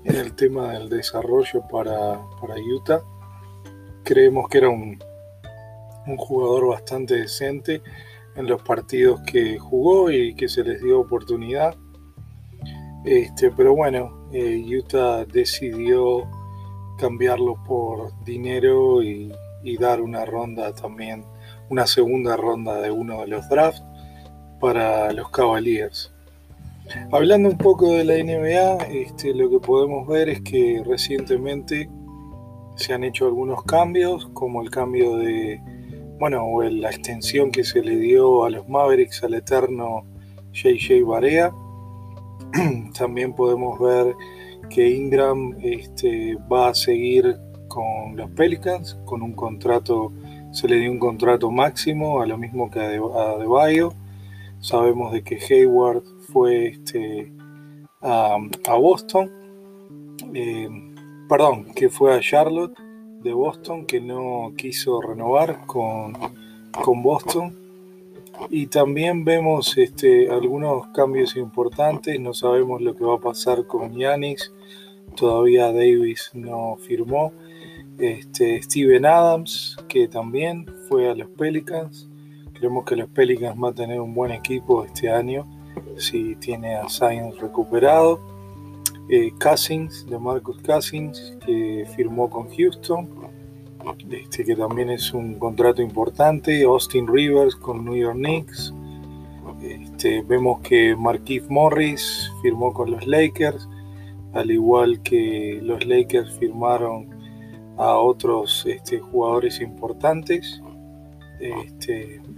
en 0.04 0.16
el 0.16 0.34
tema 0.34 0.72
del 0.72 0.88
desarrollo 0.88 1.66
para, 1.70 2.20
para 2.40 2.54
Utah. 2.56 3.00
Creemos 4.02 4.48
que 4.48 4.58
era 4.58 4.68
un, 4.68 4.98
un 6.06 6.16
jugador 6.16 6.68
bastante 6.68 7.16
decente 7.16 7.82
en 8.36 8.46
los 8.46 8.62
partidos 8.62 9.20
que 9.22 9.58
jugó 9.58 10.10
y 10.10 10.34
que 10.34 10.48
se 10.48 10.64
les 10.64 10.82
dio 10.82 11.00
oportunidad. 11.00 11.76
Este, 13.04 13.50
pero 13.50 13.74
bueno, 13.74 14.28
eh, 14.32 14.64
Utah 14.66 15.24
decidió 15.26 16.26
cambiarlo 16.98 17.62
por 17.64 18.12
dinero 18.24 19.02
y, 19.02 19.32
dar 19.78 20.02
una 20.02 20.26
ronda 20.26 20.74
también, 20.74 21.24
una 21.70 21.86
segunda 21.86 22.36
ronda 22.36 22.80
de 22.82 22.90
uno 22.90 23.22
de 23.22 23.28
los 23.28 23.48
drafts 23.48 23.82
para 24.60 25.10
los 25.12 25.30
Cavaliers. 25.30 26.12
Hablando 27.10 27.48
un 27.48 27.56
poco 27.56 27.94
de 27.94 28.04
la 28.04 28.14
NBA, 28.14 28.84
este, 28.92 29.34
lo 29.34 29.48
que 29.48 29.58
podemos 29.58 30.06
ver 30.06 30.28
es 30.28 30.42
que 30.42 30.82
recientemente 30.86 31.88
se 32.76 32.92
han 32.92 33.04
hecho 33.04 33.26
algunos 33.26 33.64
cambios, 33.64 34.28
como 34.34 34.62
el 34.62 34.70
cambio 34.70 35.16
de, 35.16 35.60
bueno, 36.18 36.46
la 36.62 36.90
extensión 36.90 37.50
que 37.50 37.64
se 37.64 37.82
le 37.82 37.96
dio 37.96 38.44
a 38.44 38.50
los 38.50 38.68
Mavericks 38.68 39.24
al 39.24 39.34
eterno 39.34 40.04
JJ 40.52 41.04
Barea. 41.04 41.52
También 42.98 43.34
podemos 43.34 43.78
ver 43.78 44.14
que 44.70 44.88
Ingram 44.88 45.56
este, 45.60 46.36
va 46.50 46.68
a 46.68 46.74
seguir 46.74 47.36
con 47.68 48.16
los 48.16 48.30
Pelicans, 48.30 48.96
con 49.04 49.22
un 49.22 49.32
contrato, 49.32 50.12
se 50.52 50.68
le 50.68 50.76
dio 50.76 50.90
un 50.90 50.98
contrato 50.98 51.50
máximo, 51.50 52.20
a 52.22 52.26
lo 52.26 52.38
mismo 52.38 52.70
que 52.70 52.80
a 52.80 52.86
Adebayo. 52.86 53.92
Sabemos 54.60 55.12
de 55.12 55.22
que 55.22 55.38
Hayward 55.38 56.02
fue 56.32 56.68
este, 56.68 57.32
a, 58.00 58.38
Boston, 58.78 59.30
eh, 60.32 60.68
perdón, 61.28 61.66
que 61.74 61.88
fue 61.88 62.14
a 62.14 62.20
Charlotte 62.20 62.78
de 63.22 63.32
Boston, 63.32 63.84
que 63.84 64.00
no 64.00 64.52
quiso 64.56 65.00
renovar 65.00 65.66
con, 65.66 66.14
con 66.72 67.02
Boston. 67.02 67.63
Y 68.50 68.66
también 68.66 69.24
vemos 69.24 69.76
este, 69.78 70.30
algunos 70.30 70.88
cambios 70.88 71.36
importantes. 71.36 72.18
No 72.20 72.34
sabemos 72.34 72.80
lo 72.82 72.94
que 72.94 73.04
va 73.04 73.14
a 73.14 73.20
pasar 73.20 73.66
con 73.66 73.96
Yanis. 73.96 74.52
Todavía 75.16 75.66
Davis 75.66 76.30
no 76.34 76.76
firmó. 76.76 77.32
Este, 77.98 78.60
Steven 78.62 79.06
Adams, 79.06 79.76
que 79.88 80.08
también 80.08 80.66
fue 80.88 81.08
a 81.08 81.14
los 81.14 81.28
Pelicans. 81.30 82.08
Creemos 82.52 82.84
que 82.84 82.96
los 82.96 83.08
Pelicans 83.08 83.58
van 83.58 83.72
a 83.72 83.74
tener 83.74 84.00
un 84.00 84.14
buen 84.14 84.32
equipo 84.32 84.84
este 84.84 85.10
año 85.10 85.46
si 85.96 86.36
tiene 86.36 86.76
a 86.76 86.88
Sainz 86.88 87.38
recuperado. 87.38 88.20
Eh, 89.08 89.32
Cousins, 89.38 90.06
de 90.06 90.18
Marcus 90.18 90.60
Cousins, 90.62 91.36
que 91.44 91.86
firmó 91.94 92.30
con 92.30 92.48
Houston 92.48 93.08
este, 94.10 94.44
que 94.44 94.56
también 94.56 94.90
es 94.90 95.12
un 95.12 95.38
contrato 95.38 95.82
importante, 95.82 96.64
Austin 96.64 97.06
Rivers 97.06 97.56
con 97.56 97.84
New 97.84 97.96
York 97.96 98.16
Knicks. 98.16 98.72
Este, 99.62 100.22
vemos 100.22 100.60
que 100.60 100.94
Marquise 100.94 101.46
Morris 101.48 102.30
firmó 102.42 102.72
con 102.72 102.90
los 102.90 103.06
Lakers, 103.06 103.68
al 104.32 104.50
igual 104.50 105.02
que 105.02 105.58
los 105.62 105.86
Lakers 105.86 106.38
firmaron 106.38 107.08
a 107.78 107.96
otros 107.96 108.64
este, 108.66 108.98
jugadores 108.98 109.60
importantes. 109.60 110.60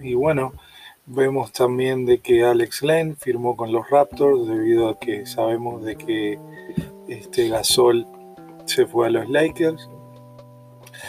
Y 0.03 0.15
bueno, 0.15 0.53
vemos 1.07 1.53
también 1.53 2.05
de 2.05 2.19
que 2.19 2.45
Alex 2.45 2.83
Len 2.83 3.17
firmó 3.17 3.57
con 3.57 3.73
los 3.73 3.89
Raptors 3.89 4.47
debido 4.47 4.89
a 4.89 4.99
que 4.99 5.27
sabemos 5.27 5.85
de 5.85 5.97
que 5.97 6.39
este 7.09 7.49
Gasol 7.49 8.07
se 8.65 8.87
fue 8.87 9.07
a 9.07 9.11
los 9.11 9.29
Lakers. 9.29 9.89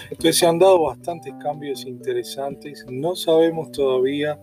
Entonces 0.10 0.38
se 0.38 0.46
han 0.46 0.60
dado 0.60 0.84
bastantes 0.84 1.34
cambios 1.42 1.86
interesantes. 1.86 2.86
No 2.90 3.16
sabemos 3.16 3.72
todavía, 3.72 4.40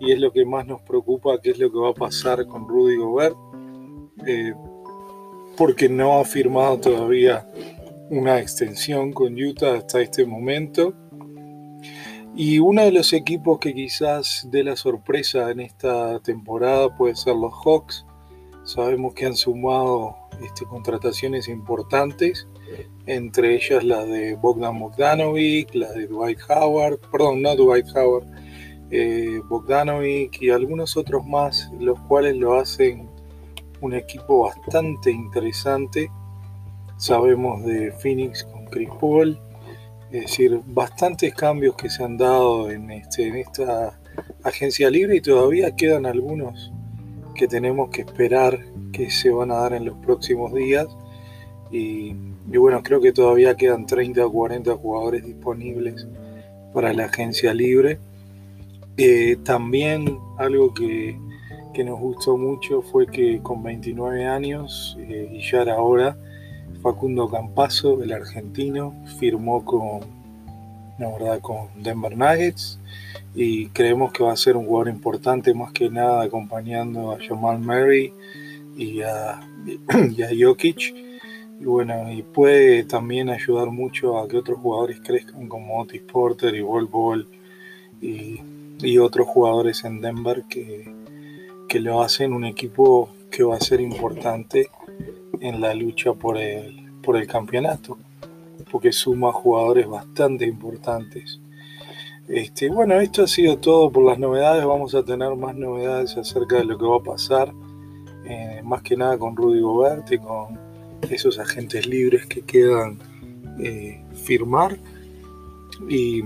y 0.00 0.12
es 0.12 0.18
lo 0.18 0.32
que 0.32 0.44
más 0.44 0.66
nos 0.66 0.82
preocupa, 0.82 1.40
qué 1.40 1.50
es 1.50 1.58
lo 1.58 1.70
que 1.70 1.78
va 1.78 1.90
a 1.90 1.94
pasar 1.94 2.46
con 2.46 2.68
Rudy 2.68 2.96
Gobert, 2.96 3.36
eh, 4.26 4.54
porque 5.56 5.88
no 5.88 6.18
ha 6.18 6.24
firmado 6.24 6.78
todavía 6.78 7.46
una 8.10 8.38
extensión 8.40 9.12
con 9.12 9.34
Utah 9.34 9.74
hasta 9.74 10.00
este 10.00 10.26
momento. 10.26 10.94
Y 12.34 12.58
uno 12.58 12.82
de 12.82 12.92
los 12.92 13.12
equipos 13.12 13.58
que 13.58 13.74
quizás 13.74 14.48
dé 14.50 14.64
la 14.64 14.76
sorpresa 14.76 15.50
en 15.50 15.60
esta 15.60 16.18
temporada 16.20 16.96
puede 16.96 17.14
ser 17.14 17.36
los 17.36 17.52
Hawks. 17.64 18.06
Sabemos 18.64 19.12
que 19.12 19.26
han 19.26 19.36
sumado 19.36 20.16
este, 20.42 20.64
contrataciones 20.64 21.48
importantes 21.48 22.46
entre 23.06 23.54
ellas 23.54 23.84
la 23.84 24.04
de 24.04 24.34
Bogdan 24.36 24.78
Bogdanovic, 24.78 25.74
la 25.74 25.92
de 25.92 26.06
Dwight 26.06 26.38
Howard, 26.48 26.98
perdón, 27.10 27.42
no 27.42 27.56
Dwight 27.56 27.86
Howard, 27.96 28.26
eh, 28.90 29.40
Bogdanovic 29.48 30.40
y 30.42 30.50
algunos 30.50 30.96
otros 30.96 31.26
más, 31.26 31.70
los 31.80 31.98
cuales 32.00 32.36
lo 32.36 32.54
hacen 32.54 33.08
un 33.80 33.94
equipo 33.94 34.44
bastante 34.44 35.10
interesante. 35.10 36.10
Sabemos 36.96 37.64
de 37.64 37.90
Phoenix 37.92 38.44
con 38.44 38.66
Chris 38.66 38.90
Paul, 39.00 39.38
es 40.12 40.22
decir, 40.22 40.60
bastantes 40.66 41.34
cambios 41.34 41.74
que 41.74 41.90
se 41.90 42.04
han 42.04 42.16
dado 42.16 42.70
en, 42.70 42.90
este, 42.90 43.26
en 43.28 43.36
esta 43.36 43.98
agencia 44.44 44.90
libre 44.90 45.16
y 45.16 45.20
todavía 45.20 45.74
quedan 45.74 46.06
algunos 46.06 46.72
que 47.34 47.48
tenemos 47.48 47.90
que 47.90 48.02
esperar 48.02 48.60
que 48.92 49.10
se 49.10 49.30
van 49.30 49.50
a 49.50 49.56
dar 49.56 49.72
en 49.72 49.86
los 49.86 49.96
próximos 49.98 50.52
días. 50.52 50.86
Y 51.70 52.14
y 52.50 52.56
bueno, 52.56 52.82
creo 52.82 53.00
que 53.00 53.12
todavía 53.12 53.56
quedan 53.56 53.86
30 53.86 54.26
o 54.26 54.32
40 54.32 54.76
jugadores 54.76 55.24
disponibles 55.24 56.06
para 56.72 56.92
la 56.92 57.04
agencia 57.04 57.54
libre. 57.54 57.98
Eh, 58.96 59.36
también 59.44 60.18
algo 60.38 60.74
que, 60.74 61.18
nos 61.84 61.98
gustó 61.98 62.36
mucho 62.36 62.82
fue 62.82 63.06
que 63.06 63.40
con 63.42 63.62
29 63.62 64.26
años, 64.26 64.96
eh, 65.00 65.30
y 65.32 65.50
ya 65.50 65.62
era 65.62 65.80
hora, 65.80 66.16
Facundo 66.82 67.28
Campazo, 67.28 68.02
el 68.02 68.12
argentino, 68.12 68.94
firmó 69.18 69.64
con, 69.64 70.00
la 70.98 71.08
verdad, 71.08 71.40
con 71.40 71.68
Denver 71.82 72.16
Nuggets 72.16 72.78
y 73.34 73.68
creemos 73.68 74.12
que 74.12 74.24
va 74.24 74.32
a 74.32 74.36
ser 74.36 74.56
un 74.56 74.66
jugador 74.66 74.88
importante, 74.88 75.54
más 75.54 75.72
que 75.72 75.88
nada 75.88 76.24
acompañando 76.24 77.12
a 77.12 77.18
Jamal 77.26 77.60
Murray 77.60 78.12
y 78.76 79.00
a, 79.00 79.40
y 80.16 80.22
a 80.22 80.28
Jokic 80.38 81.11
y 81.62 81.64
bueno, 81.64 82.10
y 82.10 82.22
puede 82.22 82.82
también 82.82 83.30
ayudar 83.30 83.70
mucho 83.70 84.18
a 84.18 84.26
que 84.26 84.36
otros 84.36 84.58
jugadores 84.58 85.00
crezcan 85.00 85.46
como 85.46 85.80
Otis 85.80 86.02
Porter 86.02 86.52
y 86.56 86.60
Bol 86.60 86.86
Ball 86.86 87.28
y, 88.00 88.40
otros 88.98 89.28
jugadores 89.28 89.84
en 89.84 90.00
Denver 90.00 90.42
que, 90.50 90.92
que 91.68 91.78
lo 91.78 92.02
hacen 92.02 92.32
un 92.32 92.44
equipo 92.44 93.10
que 93.30 93.44
va 93.44 93.54
a 93.54 93.60
ser 93.60 93.80
importante 93.80 94.70
en 95.40 95.60
la 95.60 95.72
lucha 95.72 96.12
por 96.12 96.36
el, 96.36 96.90
por 97.00 97.16
el 97.16 97.28
campeonato, 97.28 97.96
porque 98.72 98.90
suma 98.90 99.32
jugadores 99.32 99.86
bastante 99.86 100.46
importantes. 100.46 101.38
Este, 102.26 102.70
bueno, 102.70 103.00
esto 103.00 103.22
ha 103.22 103.28
sido 103.28 103.58
todo 103.58 103.88
por 103.92 104.02
las 104.02 104.18
novedades. 104.18 104.64
Vamos 104.64 104.96
a 104.96 105.04
tener 105.04 105.36
más 105.36 105.54
novedades 105.54 106.16
acerca 106.16 106.56
de 106.56 106.64
lo 106.64 106.76
que 106.76 106.86
va 106.86 106.96
a 106.96 107.02
pasar, 107.04 107.52
eh, 108.24 108.60
más 108.64 108.82
que 108.82 108.96
nada 108.96 109.16
con 109.16 109.36
Rudy 109.36 109.60
Gobert 109.60 110.10
y 110.10 110.18
con 110.18 110.71
esos 111.10 111.38
agentes 111.38 111.86
libres 111.86 112.26
que 112.26 112.42
quedan 112.42 112.98
eh, 113.60 114.02
firmar 114.24 114.78
y 115.88 116.22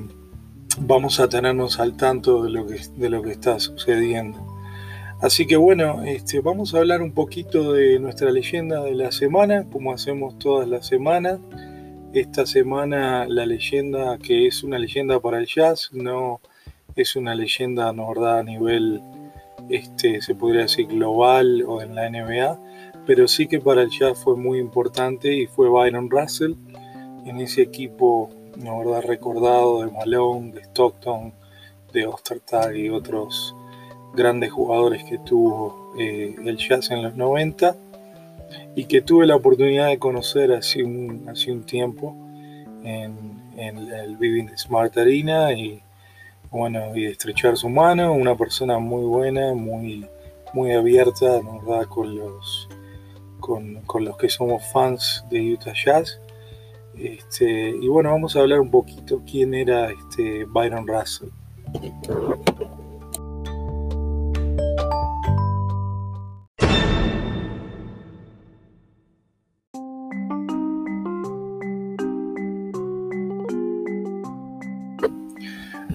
vamos 0.80 1.20
a 1.20 1.28
tenernos 1.28 1.80
al 1.80 1.96
tanto 1.96 2.44
de 2.44 2.50
lo 2.50 2.66
que, 2.66 2.80
de 2.96 3.10
lo 3.10 3.22
que 3.22 3.32
está 3.32 3.58
sucediendo. 3.58 4.38
Así 5.20 5.46
que 5.46 5.56
bueno, 5.56 6.02
este, 6.04 6.40
vamos 6.40 6.74
a 6.74 6.78
hablar 6.78 7.00
un 7.00 7.12
poquito 7.12 7.72
de 7.72 7.98
nuestra 7.98 8.30
leyenda 8.30 8.82
de 8.82 8.94
la 8.94 9.10
semana, 9.10 9.64
como 9.70 9.92
hacemos 9.92 10.38
todas 10.38 10.68
las 10.68 10.86
semanas. 10.86 11.40
Esta 12.12 12.46
semana 12.46 13.26
la 13.26 13.46
leyenda 13.46 14.18
que 14.18 14.46
es 14.46 14.62
una 14.62 14.78
leyenda 14.78 15.18
para 15.20 15.38
el 15.38 15.46
jazz, 15.46 15.90
no 15.92 16.40
es 16.96 17.16
una 17.16 17.34
leyenda 17.34 17.92
no 17.92 18.10
a 18.10 18.42
nivel 18.42 19.02
este, 19.68 20.20
se 20.22 20.34
podría 20.34 20.62
decir 20.62 20.86
global 20.86 21.62
o 21.66 21.82
en 21.82 21.94
la 21.94 22.08
NBA, 22.08 22.58
pero 23.06 23.28
sí 23.28 23.46
que 23.46 23.60
para 23.60 23.82
el 23.82 23.90
Jazz 23.90 24.18
fue 24.18 24.36
muy 24.36 24.58
importante 24.58 25.32
y 25.32 25.46
fue 25.46 25.68
Byron 25.68 26.10
Russell 26.10 26.54
en 27.24 27.40
ese 27.40 27.62
equipo, 27.62 28.30
la 28.62 28.76
verdad, 28.76 29.02
recordado 29.06 29.82
de 29.82 29.90
Malone, 29.90 30.52
de 30.52 30.60
Stockton, 30.62 31.32
de 31.92 32.06
Ostertag 32.06 32.76
y 32.76 32.90
otros 32.90 33.54
grandes 34.14 34.50
jugadores 34.50 35.04
que 35.04 35.18
tuvo 35.18 35.94
eh, 35.98 36.34
el 36.44 36.56
Jazz 36.56 36.90
en 36.90 37.02
los 37.02 37.16
90 37.16 37.76
y 38.74 38.84
que 38.84 39.02
tuve 39.02 39.26
la 39.26 39.36
oportunidad 39.36 39.88
de 39.88 39.98
conocer 39.98 40.52
hace 40.52 40.82
un, 40.82 41.64
tiempo 41.66 42.16
en, 42.84 43.36
el 43.56 44.16
Viving 44.16 44.56
Smart 44.56 44.96
Arena 44.98 45.52
y 45.52 45.80
bueno, 46.50 46.96
y 46.96 47.06
estrechar 47.06 47.56
su 47.56 47.68
mano, 47.68 48.12
una 48.12 48.36
persona 48.36 48.78
muy 48.78 49.04
buena, 49.04 49.54
muy, 49.54 50.06
muy 50.52 50.72
abierta, 50.72 51.40
¿verdad? 51.40 51.86
Con 51.88 52.16
los, 52.16 52.68
con, 53.46 54.04
los 54.04 54.16
que 54.16 54.28
somos 54.28 54.64
fans 54.72 55.24
de 55.30 55.52
Utah 55.52 55.72
Jazz. 55.72 56.20
Este, 56.98 57.70
y 57.70 57.86
bueno, 57.88 58.10
vamos 58.10 58.34
a 58.34 58.40
hablar 58.40 58.60
un 58.60 58.70
poquito 58.70 59.22
quién 59.30 59.54
era 59.54 59.90
este 59.90 60.44
Byron 60.46 60.86
Russell. 60.86 61.28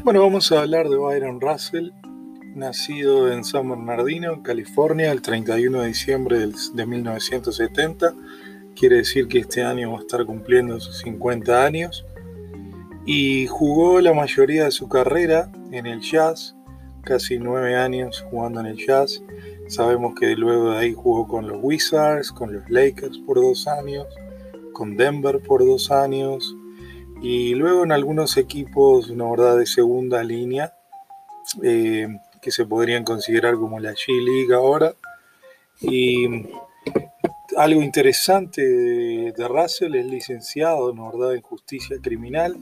Bueno, 0.04 0.22
vamos 0.22 0.52
a 0.52 0.62
hablar 0.62 0.90
de 0.90 0.98
Byron 0.98 1.42
Russell, 1.42 1.90
nacido 2.62 3.32
en 3.32 3.44
San 3.44 3.68
Bernardino, 3.68 4.44
California, 4.44 5.12
el 5.12 5.22
31 5.22 5.82
de 5.82 5.88
diciembre 5.88 6.48
de 6.74 6.86
1970. 6.86 8.14
Quiere 8.76 8.98
decir 8.98 9.28
que 9.28 9.40
este 9.40 9.64
año 9.64 9.92
va 9.92 9.98
a 9.98 10.02
estar 10.02 10.24
cumpliendo 10.26 10.80
sus 10.80 11.00
50 11.00 11.66
años. 11.66 12.06
Y 13.06 13.48
jugó 13.48 14.00
la 14.00 14.14
mayoría 14.14 14.66
de 14.66 14.72
su 14.72 14.88
carrera 14.88 15.52
en 15.72 15.88
el 15.88 16.02
jazz, 16.02 16.56
casi 17.04 17.40
nueve 17.40 17.76
años 17.76 18.24
jugando 18.30 18.60
en 18.60 18.68
el 18.68 18.78
jazz. 18.78 19.24
Sabemos 19.68 20.14
que 20.20 20.36
luego 20.36 20.72
de 20.72 20.78
ahí 20.78 20.94
jugó 20.94 21.28
con 21.28 21.48
los 21.48 21.58
Wizards, 21.62 22.32
con 22.32 22.54
los 22.54 22.70
Lakers 22.70 23.18
por 23.26 23.38
dos 23.38 23.68
años, 23.68 24.06
con 24.72 24.96
Denver 24.96 25.42
por 25.42 25.66
dos 25.66 25.90
años, 25.90 26.56
y 27.24 27.56
luego 27.56 27.84
en 27.84 27.92
algunos 27.92 28.38
equipos, 28.38 29.10
una 29.10 29.30
verdad, 29.32 29.58
de 29.58 29.66
segunda 29.66 30.24
línea, 30.24 30.74
eh, 31.64 32.08
que 32.42 32.52
se 32.52 32.66
podrían 32.66 33.04
considerar 33.04 33.56
como 33.56 33.80
la 33.80 33.92
G-League 33.92 34.54
ahora. 34.54 34.96
Y 35.80 36.48
algo 37.58 37.82
interesante 37.82 38.62
de, 38.62 39.48
Russell 39.48 39.96
es 39.96 40.06
licenciado, 40.06 40.94
¿no 40.94 41.12
verdad?, 41.12 41.36
en 41.36 41.42
justicia 41.42 41.98
criminal 42.02 42.58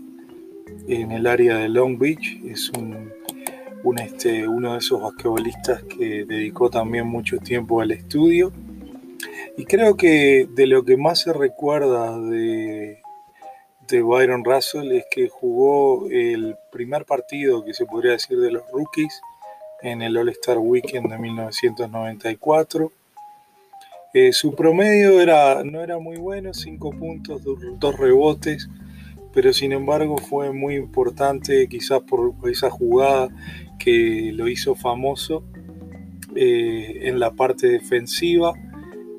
en 0.88 1.12
el 1.12 1.28
área 1.28 1.58
de 1.58 1.70
Long 1.70 1.98
Beach. 1.98 2.42
Es 2.46 2.70
un, 2.70 3.12
este, 3.98 4.48
uno 4.48 4.74
de 4.74 4.80
esos 4.80 5.02
basquetbolistas 5.02 5.84
que 5.84 6.26
dedicó 6.26 6.70
también 6.70 7.08
mucho 7.08 7.38
tiempo 7.38 7.82
al 7.82 7.92
estudio. 7.92 8.52
Y 9.58 9.66
creo 9.66 9.96
que 9.98 10.48
de 10.50 10.68
lo 10.68 10.84
que 10.84 10.96
más 10.96 11.20
se 11.20 11.34
recuerda 11.34 12.18
de, 12.20 13.02
de 13.88 14.02
Byron 14.02 14.46
Russell 14.46 14.92
es 14.92 15.06
que 15.12 15.28
jugó 15.28 16.08
el 16.10 16.56
primer 16.72 17.06
partido 17.06 17.66
que 17.66 17.74
se 17.74 17.86
podría 17.86 18.14
decir 18.14 18.40
de 18.40 18.52
los 18.52 18.64
rookies 18.72 19.22
en 19.82 20.02
el 20.02 20.18
All-Star 20.18 20.58
Weekend 20.58 21.10
de 21.10 21.18
1994. 21.18 22.92
Eh, 24.14 24.34
su 24.34 24.56
promedio 24.56 25.22
era, 25.22 25.64
no 25.64 25.82
era 25.82 26.00
muy 26.00 26.18
bueno, 26.18 26.54
5 26.54 26.92
puntos, 26.92 27.42
2 27.44 27.98
rebotes, 27.98 28.68
pero 29.34 29.54
sin 29.54 29.72
embargo 29.72 30.18
fue 30.18 30.52
muy 30.52 30.76
importante 30.76 31.68
quizás 31.68 32.02
por 32.02 32.34
esa 32.50 32.70
jugada 32.70 33.30
que 33.78 34.32
lo 34.34 34.48
hizo 34.48 34.74
famoso 34.76 35.44
eh, 36.36 37.02
en 37.04 37.20
la 37.20 37.32
parte 37.32 37.68
defensiva 37.68 38.54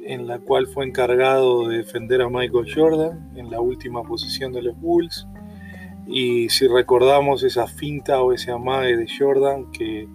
en 0.05 0.27
la 0.27 0.41
cual 0.41 0.67
fue 0.67 0.85
encargado 0.85 1.69
de 1.69 1.79
defender 1.79 2.21
a 2.21 2.29
Michael 2.29 2.73
Jordan 2.75 3.31
en 3.37 3.49
la 3.49 3.61
última 3.61 4.03
posición 4.03 4.53
de 4.53 4.63
los 4.63 4.79
Bulls. 4.81 5.27
Y 6.09 6.49
si 6.49 6.67
recordamos 6.67 7.45
esa 7.45 7.69
finta 7.69 8.21
o 8.21 8.33
ese 8.33 8.51
amague 8.51 8.97
de 8.97 9.07
Jordan 9.07 9.71
que 9.71 10.09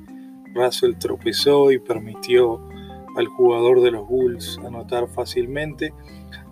Russell 0.55 0.95
tropezó 0.97 1.71
y 1.71 1.79
permitió 1.79 2.59
al 3.15 3.27
jugador 3.27 3.81
de 3.81 3.91
los 3.91 4.07
Bulls 4.07 4.59
anotar 4.65 5.07
fácilmente, 5.07 5.93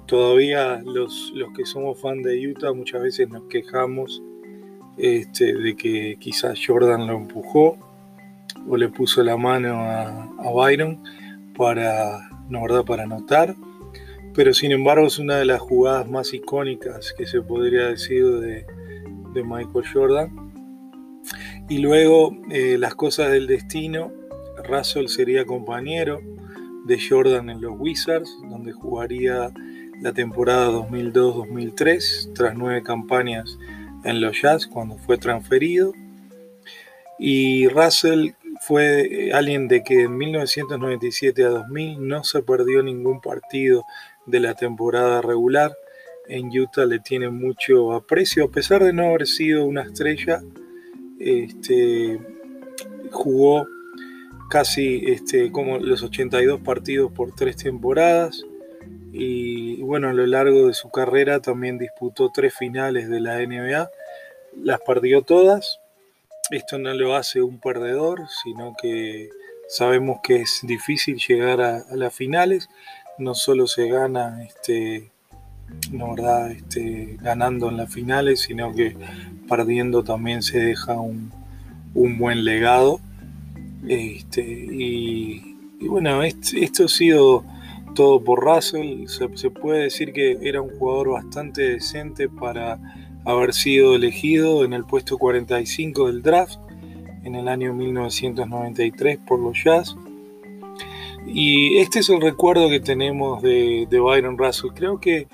todavía 0.06 0.82
los, 0.86 1.32
los 1.34 1.52
que 1.54 1.66
somos 1.66 2.00
fan 2.00 2.22
de 2.22 2.48
Utah 2.48 2.74
muchas 2.74 3.02
veces 3.02 3.30
nos 3.30 3.44
quejamos 3.44 4.22
este, 4.98 5.54
de 5.54 5.76
que 5.76 6.18
quizás 6.20 6.60
Jordan 6.66 7.08
lo 7.08 7.18
empujó 7.18 7.78
o 8.70 8.78
le 8.78 8.89
puso 8.89 9.24
la 9.24 9.36
mano 9.36 9.74
a, 9.82 10.24
a 10.39 10.52
Byron 10.54 11.02
para 11.58 12.30
¿no 12.50 12.62
verdad?, 12.62 12.86
para 12.86 13.04
anotar, 13.04 13.56
pero 14.34 14.54
sin 14.54 14.72
embargo 14.72 15.08
es 15.08 15.20
una 15.20 15.38
de 15.38 15.46
las 15.46 15.62
jugadas 15.62 16.08
más 16.08 16.34
icónicas 16.34 17.13
que 17.18 17.26
se 17.26 17.42
podría 17.42 17.88
decir 17.88 18.26
de, 18.39 18.66
Michael 19.44 19.86
Jordan. 19.92 20.43
Y 21.74 21.80
luego 21.80 22.38
eh, 22.52 22.78
las 22.78 22.94
cosas 22.94 23.32
del 23.32 23.48
destino, 23.48 24.12
Russell 24.64 25.08
sería 25.08 25.44
compañero 25.44 26.22
de 26.86 27.00
Jordan 27.02 27.50
en 27.50 27.62
los 27.62 27.74
Wizards, 27.80 28.30
donde 28.48 28.74
jugaría 28.74 29.52
la 30.00 30.14
temporada 30.14 30.70
2002-2003, 30.70 32.34
tras 32.36 32.56
nueve 32.56 32.84
campañas 32.84 33.58
en 34.04 34.22
los 34.22 34.40
Jazz 34.40 34.68
cuando 34.68 35.00
fue 35.00 35.18
transferido. 35.18 35.94
Y 37.18 37.68
Russell 37.70 38.34
fue 38.62 39.30
eh, 39.30 39.34
alguien 39.34 39.68
de 39.68 39.84
que 39.84 40.04
en 40.04 40.16
1997 40.16 41.44
a 41.44 41.50
2000 41.50 42.08
no 42.08 42.24
se 42.24 42.44
perdió 42.44 42.84
ningún 42.84 43.20
partido 43.20 43.84
de 44.28 44.40
la 44.42 44.54
temporada 44.54 45.24
regular. 45.24 45.74
En 46.28 46.56
Utah 46.56 46.86
le 46.86 47.00
tiene 47.00 47.32
mucho 47.32 47.94
aprecio, 47.94 48.46
a 48.46 48.52
pesar 48.52 48.84
de 48.84 48.94
no 48.94 49.08
haber 49.08 49.26
sido 49.26 49.66
una 49.66 49.82
estrella. 49.82 50.44
Este, 51.24 52.20
jugó 53.12 53.68
casi 54.50 55.04
este, 55.08 55.52
como 55.52 55.80
los 55.80 56.04
82 56.04 56.62
partidos 56.62 57.12
por 57.12 57.34
tres 57.34 57.58
temporadas. 57.58 58.44
Y 59.12 59.82
bueno, 59.84 60.10
a 60.10 60.14
lo 60.14 60.26
largo 60.26 60.68
de 60.68 60.74
su 60.74 60.90
carrera 60.90 61.40
también 61.40 61.78
disputó 61.78 62.32
tres 62.34 62.54
finales 62.54 63.10
de 63.10 63.20
la 63.20 63.40
NBA. 63.40 63.90
Las 64.64 64.82
perdió 64.82 65.22
todas, 65.22 65.80
esto 66.52 66.78
no 66.78 66.94
lo 66.94 67.16
hace 67.16 67.42
un 67.42 67.60
perdedor, 67.60 68.28
sino 68.44 68.76
que 68.80 69.30
sabemos 69.70 70.20
que 70.22 70.42
es 70.42 70.60
difícil 70.64 71.18
llegar 71.18 71.62
a, 71.62 71.86
las 71.96 72.14
finales. 72.14 72.70
No 73.18 73.34
solo 73.34 73.66
se 73.68 73.88
gana 73.88 74.44
este, 74.44 75.12
no, 75.92 76.16
¿verdad? 76.16 76.52
Este, 76.52 77.18
ganando 77.22 77.70
en 77.70 77.78
las 77.78 77.92
finales, 77.92 78.42
sino 78.42 78.74
que 78.74 78.96
perdiendo 79.48 80.04
también 80.04 80.42
se 80.42 80.60
deja 80.60 81.00
un, 81.00 81.32
buen 81.94 82.44
legado. 82.44 83.00
Este, 83.88 84.42
y, 84.42 85.56
bueno, 85.82 86.24
esto 86.24 86.86
ha 86.86 86.88
sido 86.88 87.44
todo 87.96 88.24
por 88.24 88.44
Russell. 88.44 89.06
se 89.08 89.50
puede 89.50 89.84
decir 89.84 90.14
que 90.14 90.40
era 90.42 90.62
un 90.62 90.70
jugador 90.70 91.12
bastante 91.12 91.62
decente 91.62 92.30
para 92.30 92.80
haber 93.26 93.54
sido 93.54 93.96
elegido 93.96 94.66
en 94.66 94.74
el 94.74 94.84
puesto 94.86 95.18
45 95.18 96.08
del 96.08 96.22
draft 96.22 96.58
en 97.24 97.36
el 97.36 97.48
año 97.48 97.74
1993 97.74 99.18
por 99.26 99.40
los 99.40 99.64
Jazz. 99.64 99.96
Y 101.26 101.78
este 101.78 102.00
es 102.00 102.10
el 102.10 102.22
recuerdo 102.22 102.70
que 102.70 102.80
tenemos 102.80 103.42
de, 103.42 103.88
Byron 103.90 104.38
Russell. 104.38 104.72
Creo 104.76 105.00
que 105.00 105.28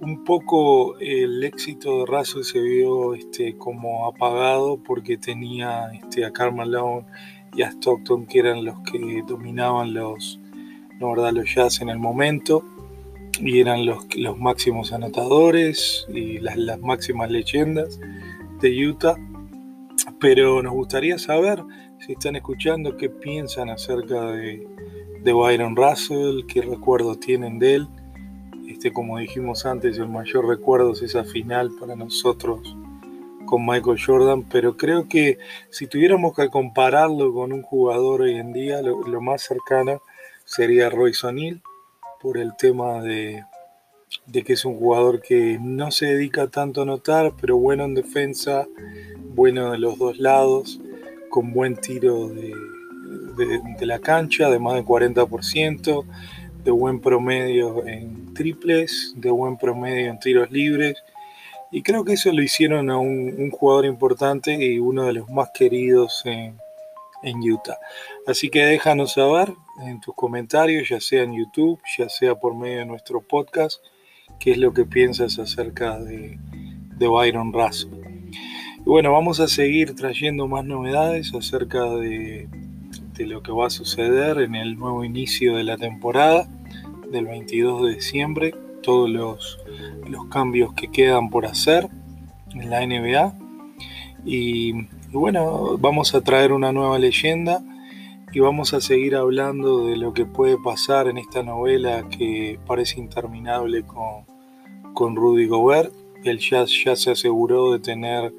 un 0.00 0.24
poco 0.24 0.98
el 0.98 1.44
éxito 1.44 2.00
de 2.00 2.06
Russell 2.06 2.42
se 2.42 2.60
vio 2.60 3.14
este, 3.14 3.56
como 3.56 4.06
apagado 4.06 4.78
porque 4.82 5.18
tenía 5.18 5.90
este, 5.92 6.24
a 6.24 6.32
Karl 6.32 6.54
Malone 6.54 7.06
y 7.54 7.62
a 7.62 7.68
Stockton 7.68 8.26
que 8.26 8.38
eran 8.38 8.64
los 8.64 8.78
que 8.80 9.22
dominaban 9.26 9.92
los, 9.92 10.40
verdad, 10.98 11.32
los 11.32 11.54
Jazz 11.54 11.82
en 11.82 11.90
el 11.90 11.98
momento 11.98 12.64
y 13.40 13.60
eran 13.60 13.84
los, 13.84 14.06
los 14.16 14.38
máximos 14.38 14.92
anotadores 14.92 16.06
y 16.12 16.38
las, 16.38 16.80
máximas 16.80 17.30
leyendas 17.30 18.00
de 18.60 18.86
Utah. 18.86 19.16
Pero 20.18 20.62
nos 20.62 20.72
gustaría 20.72 21.18
saber, 21.18 21.62
si 21.98 22.12
están 22.12 22.36
escuchando, 22.36 22.96
qué 22.96 23.08
piensan 23.08 23.70
acerca 23.70 24.32
de, 24.32 24.66
de 25.22 25.32
Byron 25.32 25.76
Russell, 25.76 26.44
qué 26.46 26.62
recuerdo 26.62 27.16
tienen 27.16 27.58
de 27.58 27.76
él. 27.76 27.88
Este, 28.70 28.92
como 28.92 29.18
dijimos 29.18 29.66
antes, 29.66 29.98
el 29.98 30.08
mayor 30.08 30.46
recuerdo 30.46 30.92
es 30.92 31.02
esa 31.02 31.24
final 31.24 31.72
para 31.78 31.96
nosotros 31.96 32.76
con 33.44 33.66
Michael 33.66 33.98
Jordan, 34.00 34.44
pero 34.44 34.76
creo 34.76 35.08
que 35.08 35.38
si 35.70 35.88
tuviéramos 35.88 36.36
que 36.36 36.48
compararlo 36.48 37.34
con 37.34 37.52
un 37.52 37.62
jugador 37.62 38.20
hoy 38.22 38.36
en 38.36 38.52
día, 38.52 38.80
lo, 38.80 39.20
más 39.20 39.42
cercano 39.42 40.02
sería 40.44 40.88
Royce 40.88 41.26
O'Neal 41.26 41.60
por 42.22 42.38
el 42.38 42.54
tema 42.56 43.02
de, 43.02 43.44
que 44.32 44.52
es 44.52 44.64
un 44.64 44.76
jugador 44.76 45.20
que 45.20 45.58
no 45.60 45.90
se 45.90 46.06
dedica 46.06 46.46
tanto 46.46 46.80
a 46.80 46.84
anotar, 46.84 47.32
pero 47.40 47.56
bueno 47.56 47.84
en 47.84 47.94
defensa, 47.94 48.68
bueno 49.34 49.72
de 49.72 49.78
los 49.78 49.98
dos 49.98 50.18
lados, 50.18 50.80
con 51.28 51.52
buen 51.52 51.74
tiro 51.74 52.28
de, 52.28 52.54
la 53.80 53.98
cancha, 53.98 54.48
de 54.48 54.60
más 54.60 54.74
del 54.74 54.84
40%, 54.84 56.04
de 56.62 56.70
buen 56.70 57.00
promedio 57.00 57.84
en 57.84 58.19
triples, 58.40 59.12
de 59.16 59.30
buen 59.30 59.58
promedio 59.58 60.08
en 60.08 60.18
tiros 60.18 60.50
libres 60.50 60.96
Y 61.70 61.82
creo 61.82 62.06
que 62.06 62.14
eso 62.14 62.32
lo 62.32 62.42
hicieron 62.42 62.88
a 62.88 62.96
un, 62.96 63.50
jugador 63.50 63.84
importante 63.84 64.54
y 64.54 64.78
uno 64.78 65.04
de 65.04 65.12
los 65.12 65.28
más 65.28 65.50
queridos 65.52 66.22
en, 66.24 66.58
Utah. 67.22 67.78
Así 68.26 68.48
que 68.48 68.64
déjanos 68.64 69.12
saber 69.12 69.52
en 69.86 70.00
tus 70.00 70.14
comentarios, 70.14 70.88
ya 70.88 71.00
sea 71.00 71.22
en 71.22 71.34
YouTube, 71.34 71.78
ya 71.98 72.08
sea 72.08 72.34
por 72.34 72.54
medio 72.54 72.78
de 72.78 72.86
nuestro 72.86 73.20
podcast, 73.20 73.84
qué 74.38 74.52
es 74.52 74.56
lo 74.56 74.72
que 74.72 74.86
piensas 74.86 75.38
acerca 75.38 75.98
de, 75.98 76.38
de 76.96 77.06
Byron 77.06 77.52
Russell. 77.52 77.90
Y 78.78 78.88
bueno, 78.88 79.12
vamos 79.12 79.38
a 79.38 79.48
seguir 79.48 79.94
trayendo 79.94 80.48
más 80.48 80.64
novedades 80.64 81.34
acerca 81.34 81.84
de, 81.90 82.48
de 83.18 83.26
lo 83.26 83.42
que 83.42 83.52
va 83.52 83.66
a 83.66 83.70
suceder 83.70 84.38
en 84.38 84.54
el 84.54 84.78
nuevo 84.78 85.04
inicio 85.04 85.56
de 85.56 85.64
la 85.64 85.76
temporada 85.76 86.48
del 87.10 87.26
22 87.26 87.82
de 87.82 87.94
diciembre, 87.94 88.54
todos 88.82 89.10
los, 89.10 89.58
los 90.08 90.26
cambios 90.26 90.72
que 90.74 90.90
quedan 90.90 91.30
por 91.30 91.46
hacer 91.46 91.88
en 92.54 92.70
la 92.70 92.86
NBA. 92.86 93.34
Y, 94.24 94.86
bueno, 95.12 95.76
vamos 95.78 96.14
a 96.14 96.20
traer 96.20 96.52
una 96.52 96.72
nueva 96.72 96.98
leyenda 96.98 97.62
y 98.32 98.40
vamos 98.40 98.74
a 98.74 98.80
seguir 98.80 99.16
hablando 99.16 99.86
de 99.86 99.96
lo 99.96 100.12
que 100.12 100.24
puede 100.24 100.56
pasar 100.56 101.08
en 101.08 101.18
esta 101.18 101.42
novela 101.42 102.08
que 102.08 102.58
parece 102.66 103.00
interminable 103.00 103.82
con, 103.82 104.24
con 104.94 105.16
Rudy 105.16 105.46
Gobert. 105.46 105.92
El 106.22 106.38
Jazz 106.38 106.70
ya 106.84 106.96
se 106.96 107.10
aseguró 107.10 107.72
de 107.72 107.80
tener 107.80 108.32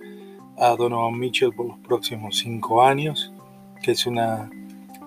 a 0.58 0.76
Donovan 0.76 1.18
Mitchell 1.18 1.52
por 1.52 1.68
los 1.68 1.80
próximos 1.80 2.38
cinco 2.38 2.84
años, 2.84 3.34
que 3.82 3.92
es 3.92 4.06
una 4.06 4.50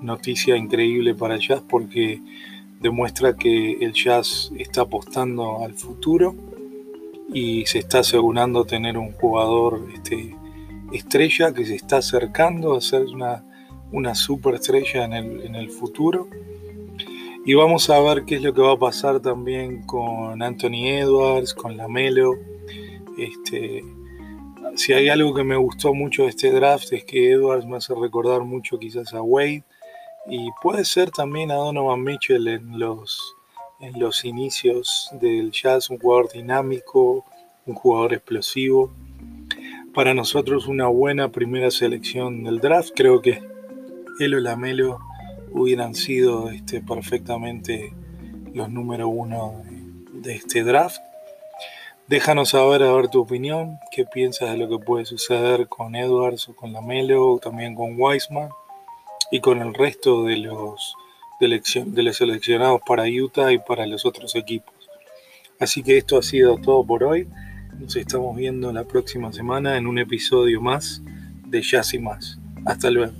noticia 0.01 0.57
increíble 0.57 1.15
para 1.15 1.39
Jazz 1.39 1.63
porque 1.69 2.21
demuestra 2.85 3.35
que 3.35 3.79
el 3.81 3.95
jazz 3.95 4.53
está 4.59 4.83
apostando 4.83 5.65
al 5.65 5.73
futuro 5.73 6.37
y 7.33 7.65
se 7.65 7.79
está 7.79 8.01
asegurando 8.01 8.67
tener 8.67 8.99
un 8.99 9.13
jugador 9.13 9.89
este, 9.95 10.37
estrella 10.93 11.55
que 11.55 11.65
se 11.65 11.77
está 11.77 11.97
acercando 11.97 12.77
a 12.77 12.83
ser 12.83 13.07
una, 13.07 13.43
una 13.91 14.15
superestrella 14.15 15.07
en 15.07 15.15
el, 15.15 15.47
en 15.47 15.55
el 15.55 15.71
futuro. 15.71 16.29
Y 17.47 17.55
vamos 17.55 17.89
a 17.89 17.99
ver 18.01 18.27
qué 18.27 18.35
es 18.35 18.43
lo 18.43 18.53
que 18.53 18.61
va 18.61 18.73
a 18.73 18.79
pasar 18.79 19.21
también 19.21 19.87
con 19.87 20.43
Anthony 20.43 20.87
Edwards, 20.87 21.55
con 21.55 21.79
Lamelo. 21.79 22.35
Este, 23.17 23.83
si 24.75 24.93
hay 24.93 25.09
algo 25.09 25.33
que 25.33 25.45
me 25.45 25.57
gustó 25.57 25.95
mucho 25.95 26.25
de 26.25 26.29
este 26.29 26.53
draft 26.53 26.93
es 26.93 27.05
que 27.05 27.33
Edwards 27.33 27.65
me 27.65 27.79
hace 27.79 27.95
recordar 27.95 28.43
mucho 28.43 28.79
quizás 28.79 29.15
a 29.15 29.23
Wade 29.23 29.65
y 30.27 30.51
puede 30.63 30.85
ser 30.85 31.11
también 31.11 31.51
a 31.51 31.57
Donovan 31.57 32.03
Mitchell 32.03 32.49
en 32.49 32.79
los, 32.79 33.37
en 33.81 33.99
los 33.99 34.25
inicios 34.25 35.11
del 35.21 35.51
jazz, 35.51 35.91
un 35.91 35.99
jugador 35.99 36.33
dinámico, 36.33 37.25
un 37.67 37.75
jugador 37.75 38.15
explosivo. 38.15 38.93
Para 39.93 40.15
nosotros 40.15 40.67
una 40.67 40.89
buena 40.89 41.31
primera 41.31 41.71
selección 41.71 42.43
del 42.45 42.61
draft, 42.61 42.91
creo 42.97 43.21
que 43.21 43.43
él 44.19 44.35
o 44.35 44.41
Lamelo 44.41 44.99
hubieran 45.51 45.95
sido 45.95 46.51
este, 46.51 46.81
perfectamente 46.81 47.93
los 48.55 48.71
número 48.71 49.09
uno 49.09 49.63
de, 50.13 50.37
este 50.37 50.65
draft. 50.65 51.01
Déjanos 52.09 52.51
saber 52.51 52.83
a 52.83 52.93
ver 52.93 53.09
tu 53.09 53.21
opinión, 53.21 53.79
qué 53.91 54.05
piensas 54.05 54.51
de 54.51 54.59
lo 54.59 54.69
que 54.69 54.85
puede 54.85 55.05
suceder 55.05 55.69
con 55.69 55.95
Edwards 55.95 56.49
o 56.49 56.57
con 56.57 56.73
Lamelo, 56.73 57.35
o 57.35 57.39
también 57.39 57.75
con 57.75 57.95
Wiseman 57.99 58.51
y 59.31 59.41
con 59.41 59.61
el 59.61 59.75
resto 59.75 60.25
de 60.25 60.37
los, 60.37 60.95
de 61.41 62.03
los 62.03 62.17
seleccionados 62.17 62.81
para 62.87 63.05
Utah 63.05 63.53
y 63.53 63.59
para 63.59 63.87
los 63.87 64.05
otros 64.07 64.35
equipos. 64.35 64.75
Así 65.59 65.83
que 65.83 65.99
esto 65.99 66.19
ha 66.19 66.23
sido 66.23 66.59
todo 66.59 66.85
por 66.85 67.05
hoy. 67.05 67.29
Nos 67.79 67.97
estamos 67.97 68.37
viendo 68.37 68.73
la 68.73 68.85
próxima 68.85 69.33
semana 69.33 69.77
en 69.77 69.87
un 69.87 69.99
episodio 69.99 70.61
más 70.61 71.03
de 71.47 71.63
Jazz 71.63 71.95
y 71.95 71.99
más. 71.99 72.39
Hasta 72.65 72.91
luego. 72.91 73.13